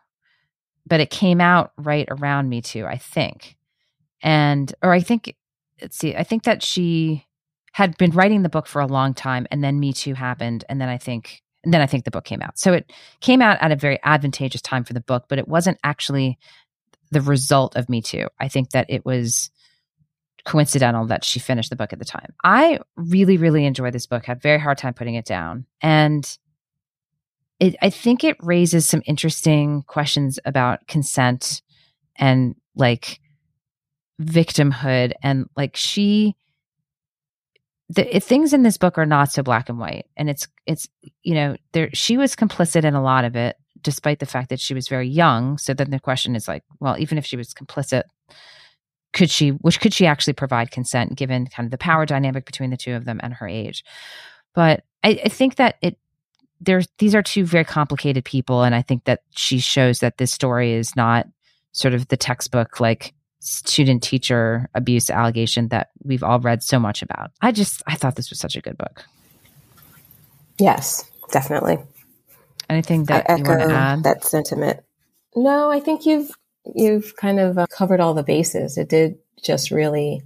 [0.88, 3.58] but it came out right around Me Too, I think.
[4.22, 5.36] And or I think
[5.82, 7.26] let's see, I think that she
[7.72, 10.80] had been writing the book for a long time and then Me Too happened and
[10.82, 12.58] then I think and then I think the book came out.
[12.58, 15.78] So it came out at a very advantageous time for the book, but it wasn't
[15.84, 16.38] actually
[17.12, 18.28] the result of Me Too.
[18.40, 19.52] I think that it was
[20.46, 22.34] coincidental that she finished the book at the time.
[22.44, 25.66] I really, really enjoyed this book, had very hard time putting it down.
[25.82, 26.26] And
[27.60, 31.62] it, I think it raises some interesting questions about consent
[32.16, 33.20] and like
[34.22, 35.12] victimhood.
[35.22, 36.36] And like she
[37.90, 40.06] the things in this book are not so black and white.
[40.16, 40.88] And it's it's
[41.24, 44.60] you know there she was complicit in a lot of it despite the fact that
[44.60, 45.58] she was very young.
[45.58, 48.04] So then the question is like well even if she was complicit
[49.12, 52.70] could she which could she actually provide consent given kind of the power dynamic between
[52.70, 53.84] the two of them and her age?
[54.54, 55.98] But i, I think that it
[56.62, 58.62] there's these are two very complicated people.
[58.64, 61.26] And i think that she shows that this story is not
[61.72, 67.02] sort of the textbook like student teacher abuse allegation that we've all read so much
[67.02, 67.32] about.
[67.42, 69.06] I just I thought this was such a good book.
[70.60, 71.78] Yes, definitely.
[72.70, 74.04] Anything that I you want to add?
[74.04, 74.82] That sentiment.
[75.36, 76.32] No, I think you've
[76.76, 78.78] you've kind of uh, covered all the bases.
[78.78, 80.22] It did just really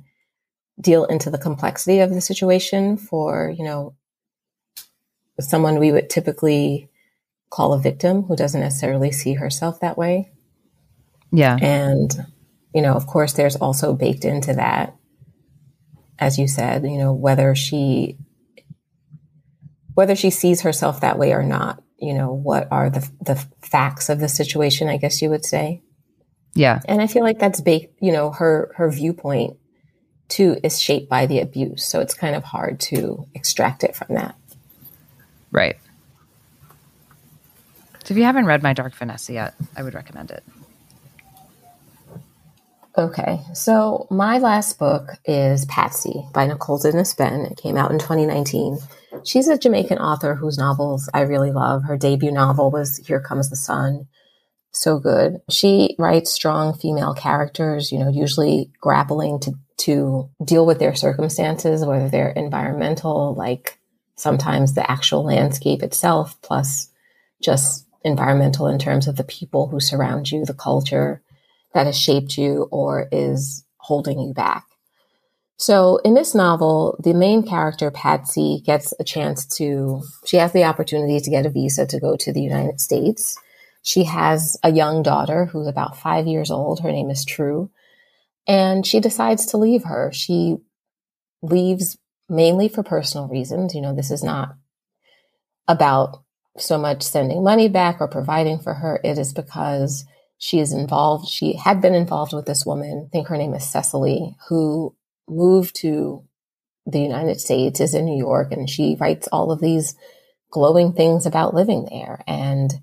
[0.80, 3.96] deal into the complexity of the situation for, you know,
[5.40, 6.90] someone we would typically
[7.50, 10.32] call a victim who doesn't necessarily see herself that way.
[11.32, 11.58] Yeah.
[11.62, 12.26] And
[12.74, 14.96] you know, of course, there's also baked into that,
[16.20, 18.18] as you said, you know, whether she
[19.94, 24.10] whether she sees herself that way or not, you know, what are the, the facts
[24.10, 25.84] of the situation, I guess you would say.
[26.56, 26.80] Yeah.
[26.86, 29.58] And I feel like that's baked, you know, her, her viewpoint
[30.30, 31.86] too is shaped by the abuse.
[31.86, 34.36] So it's kind of hard to extract it from that.
[35.52, 35.78] Right.
[38.04, 40.44] So if you haven't read My Dark Vanessa yet, I would recommend it.
[42.96, 47.48] Okay, so my last book is Patsy by Nicole Dennis Benn.
[47.48, 48.78] It came out in 2019.
[49.24, 51.86] She's a Jamaican author whose novels I really love.
[51.86, 54.08] Her debut novel was Here Comes the Sun.
[54.74, 55.42] So good.
[55.50, 61.84] She writes strong female characters, you know, usually grappling to, to deal with their circumstances,
[61.84, 63.80] whether they're environmental, like
[64.18, 66.90] sometimes the actual landscape itself, plus
[67.42, 71.23] just environmental in terms of the people who surround you, the culture
[71.74, 74.66] that has shaped you or is holding you back.
[75.58, 80.64] So in this novel, the main character, Patsy, gets a chance to, she has the
[80.64, 83.38] opportunity to get a visa to go to the United States.
[83.82, 86.82] She has a young daughter who's about five years old.
[86.82, 87.70] Her name is True.
[88.48, 90.12] And she decides to leave her.
[90.12, 90.58] She
[91.42, 91.98] leaves
[92.28, 93.74] mainly for personal reasons.
[93.74, 94.56] You know, this is not
[95.68, 96.24] about
[96.58, 99.00] so much sending money back or providing for her.
[99.04, 100.06] It is because
[100.44, 101.30] she is involved.
[101.30, 103.06] She had been involved with this woman.
[103.08, 104.94] I think her name is Cecily, who
[105.26, 106.22] moved to
[106.86, 109.96] the United States, is in New York, and she writes all of these
[110.52, 112.26] glowing things about living there.
[112.28, 112.74] And,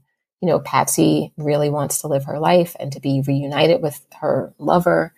[0.40, 4.54] you know, Patsy really wants to live her life and to be reunited with her
[4.58, 5.12] lover.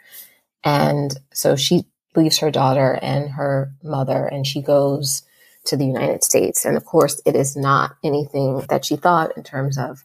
[0.65, 1.85] And so she
[2.17, 5.23] leaves her daughter and her mother and she goes
[5.67, 6.65] to the United States.
[6.65, 10.03] And of course, it is not anything that she thought in terms of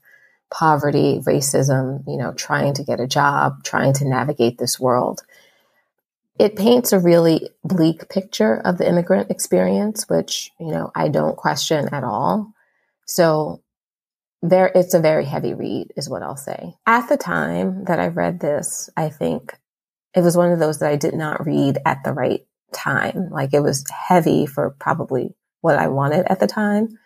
[0.50, 5.22] poverty, racism, you know, trying to get a job, trying to navigate this world.
[6.40, 11.36] It paints a really bleak picture of the immigrant experience, which, you know, I don't
[11.36, 12.54] question at all.
[13.06, 13.62] So
[14.42, 16.76] there, it's a very heavy read is what I'll say.
[16.86, 19.58] At the time that I read this, I think
[20.16, 23.30] it was one of those that I did not read at the right time.
[23.32, 26.98] Like it was heavy for probably what I wanted at the time.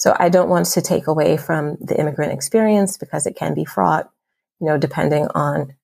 [0.00, 3.66] So I don't want to take away from the immigrant experience because it can be
[3.66, 4.10] fraught,
[4.58, 5.74] you know, depending on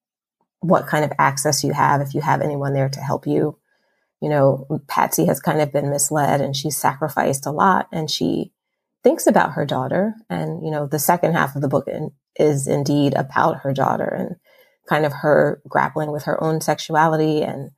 [0.60, 3.58] what kind of access you have, if you have anyone there to help you.
[4.22, 8.52] You know, Patsy has kind of been misled and she's sacrificed a lot and she
[9.04, 10.14] thinks about her daughter.
[10.30, 14.06] And, you know, the second half of the book in, is indeed about her daughter
[14.06, 14.36] and
[14.88, 17.70] kind of her grappling with her own sexuality and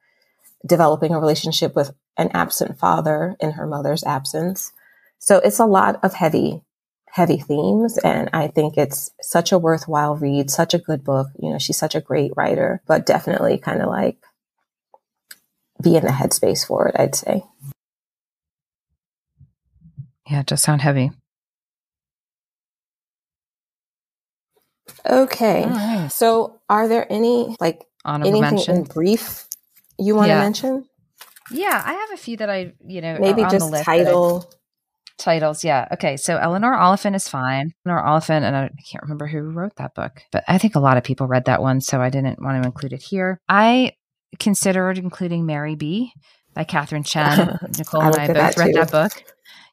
[0.64, 4.72] developing a relationship with an absent father in her mother's absence.
[5.18, 6.62] So it's a lot of heavy,
[7.10, 7.98] heavy themes.
[7.98, 11.28] And I think it's such a worthwhile read, such a good book.
[11.38, 14.18] You know, she's such a great writer, but definitely kind of like
[15.82, 17.44] be in the headspace for it, I'd say.
[20.28, 21.10] Yeah, it does sound heavy.
[25.06, 25.64] Okay.
[25.64, 26.08] Right.
[26.10, 28.76] So are there any like Honorable anything mention.
[28.76, 29.46] in brief
[29.98, 30.84] you want to mention?
[31.50, 34.50] Yeah, I have a few that I, you know, maybe just title
[35.18, 35.64] titles.
[35.64, 35.88] Yeah.
[35.92, 36.16] Okay.
[36.16, 37.72] So Eleanor Oliphant is fine.
[37.84, 40.96] Eleanor Oliphant, and I can't remember who wrote that book, but I think a lot
[40.96, 41.80] of people read that one.
[41.80, 43.40] So I didn't want to include it here.
[43.48, 43.92] I
[44.38, 46.12] considered including Mary B
[46.54, 47.58] by Katherine Chen.
[47.78, 49.12] Nicole and I both read that book.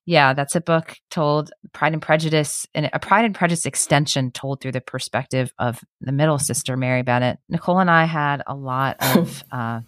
[0.08, 4.62] Yeah, that's a book told Pride and Prejudice and a Pride and Prejudice extension told
[4.62, 7.40] through the perspective of the middle sister, Mary Bennet.
[7.50, 9.82] Nicole and I had a lot of uh,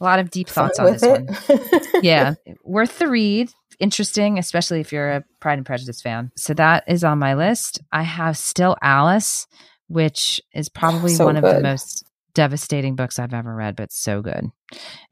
[0.00, 1.28] a lot of deep thoughts on this it.
[1.28, 2.02] one.
[2.04, 2.34] yeah,
[2.64, 6.30] worth the read interesting, especially if you're a Pride and Prejudice fan.
[6.36, 7.80] So that is on my list.
[7.92, 9.46] I have Still Alice,
[9.88, 11.44] which is oh, probably so one good.
[11.44, 12.04] of the most
[12.34, 14.46] devastating books I've ever read, but so good.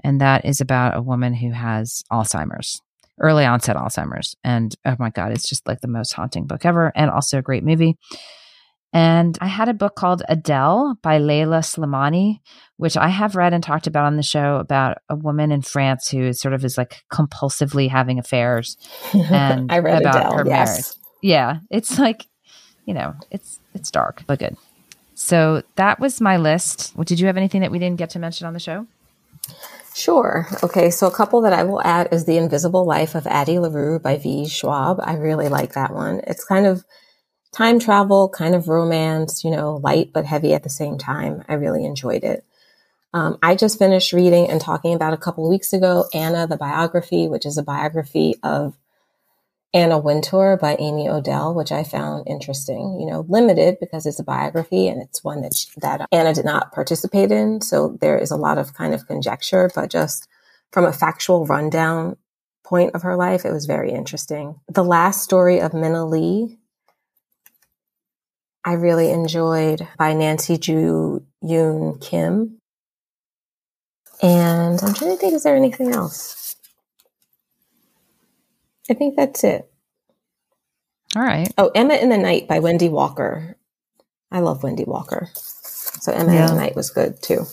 [0.05, 2.81] And that is about a woman who has Alzheimer's,
[3.21, 4.37] early onset Alzheimer's.
[4.45, 7.43] And oh my God, it's just like the most haunting book ever and also a
[7.43, 7.97] great movie.
[8.93, 12.41] And I had a book called Adele by Leila Slimani,
[12.79, 16.09] which I have read and talked about on the show about a woman in France
[16.09, 18.79] who sort of is like compulsively having affairs
[19.13, 20.69] and I read about Adele, her yes.
[20.69, 20.87] marriage.
[21.23, 21.59] Yeah.
[21.71, 22.27] It's like,
[22.87, 24.57] you know, it's it's dark, but good.
[25.15, 26.95] So that was my list.
[27.05, 28.87] Did you have anything that we didn't get to mention on the show?
[29.95, 30.47] Sure.
[30.63, 30.91] Okay.
[30.91, 34.17] So a couple that I will add is The Invisible Life of Addie LaRue by
[34.17, 34.47] V.
[34.47, 35.01] Schwab.
[35.03, 36.21] I really like that one.
[36.27, 36.85] It's kind of
[37.59, 41.43] time travel, kind of romance, you know, light but heavy at the same time.
[41.49, 42.45] I really enjoyed it.
[43.13, 47.27] Um, I just finished reading and talking about a couple weeks ago Anna, the biography,
[47.27, 48.77] which is a biography of
[49.75, 53.01] Anna Wintour by Amy Odell, which I found interesting.
[53.01, 56.45] You know, limited because it's a biography and it's one that she, that Anna did
[56.45, 59.69] not participate in, so there is a lot of kind of conjecture.
[59.75, 60.29] But just
[60.71, 62.17] from a factual rundown
[62.63, 64.61] point of her life, it was very interesting.
[64.69, 66.58] The last story of Mina Lee,
[68.69, 72.59] I really enjoyed by Nancy Ju Yoon Kim.
[74.21, 76.55] And I'm trying to think, is there anything else?
[78.91, 79.73] I think that's it.
[81.17, 81.51] All right.
[81.57, 83.57] Oh, Emma in the Night by Wendy Walker.
[84.31, 85.31] I love Wendy Walker.
[85.33, 86.43] So Emma yeah.
[86.43, 87.47] in the Night was good too.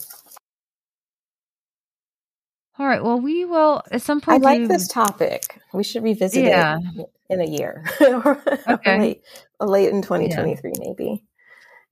[2.78, 3.02] All right.
[3.02, 4.44] Well, we will at some point.
[4.44, 4.68] I like do...
[4.68, 5.62] this topic.
[5.74, 6.80] We should revisit yeah.
[6.98, 9.00] it in a year, okay.
[9.00, 9.22] late,
[9.60, 10.80] late in 2023, yeah.
[10.80, 11.24] maybe.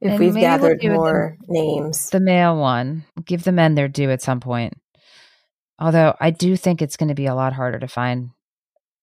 [0.01, 3.87] If and we've gathered we'll more the, names, the male one, give the men their
[3.87, 4.73] due at some point.
[5.79, 8.31] Although I do think it's going to be a lot harder to find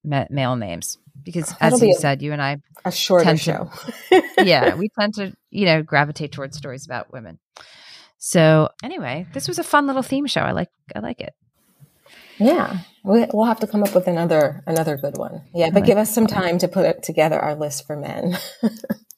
[0.04, 3.70] male names because, That'll as you said, you and I a shorter show.
[4.10, 7.38] To, yeah, we tend to you know gravitate towards stories about women.
[8.18, 10.42] So anyway, this was a fun little theme show.
[10.42, 11.32] I like I like it.
[12.40, 15.42] Yeah, we'll have to come up with another another good one.
[15.54, 18.36] Yeah, but give us some time to put together our list for men.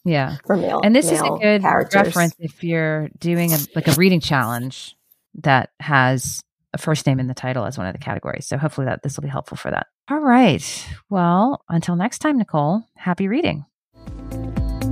[0.05, 0.81] yeah, for male.
[0.83, 2.07] And this male is a good characters.
[2.07, 4.97] reference if you're doing a like a reading challenge
[5.43, 6.43] that has
[6.75, 8.47] a first name in the title as one of the categories.
[8.47, 9.87] So hopefully that this will be helpful for that.
[10.11, 10.89] All right.
[11.11, 12.85] Well, until next time, Nicole.
[12.97, 13.65] Happy reading.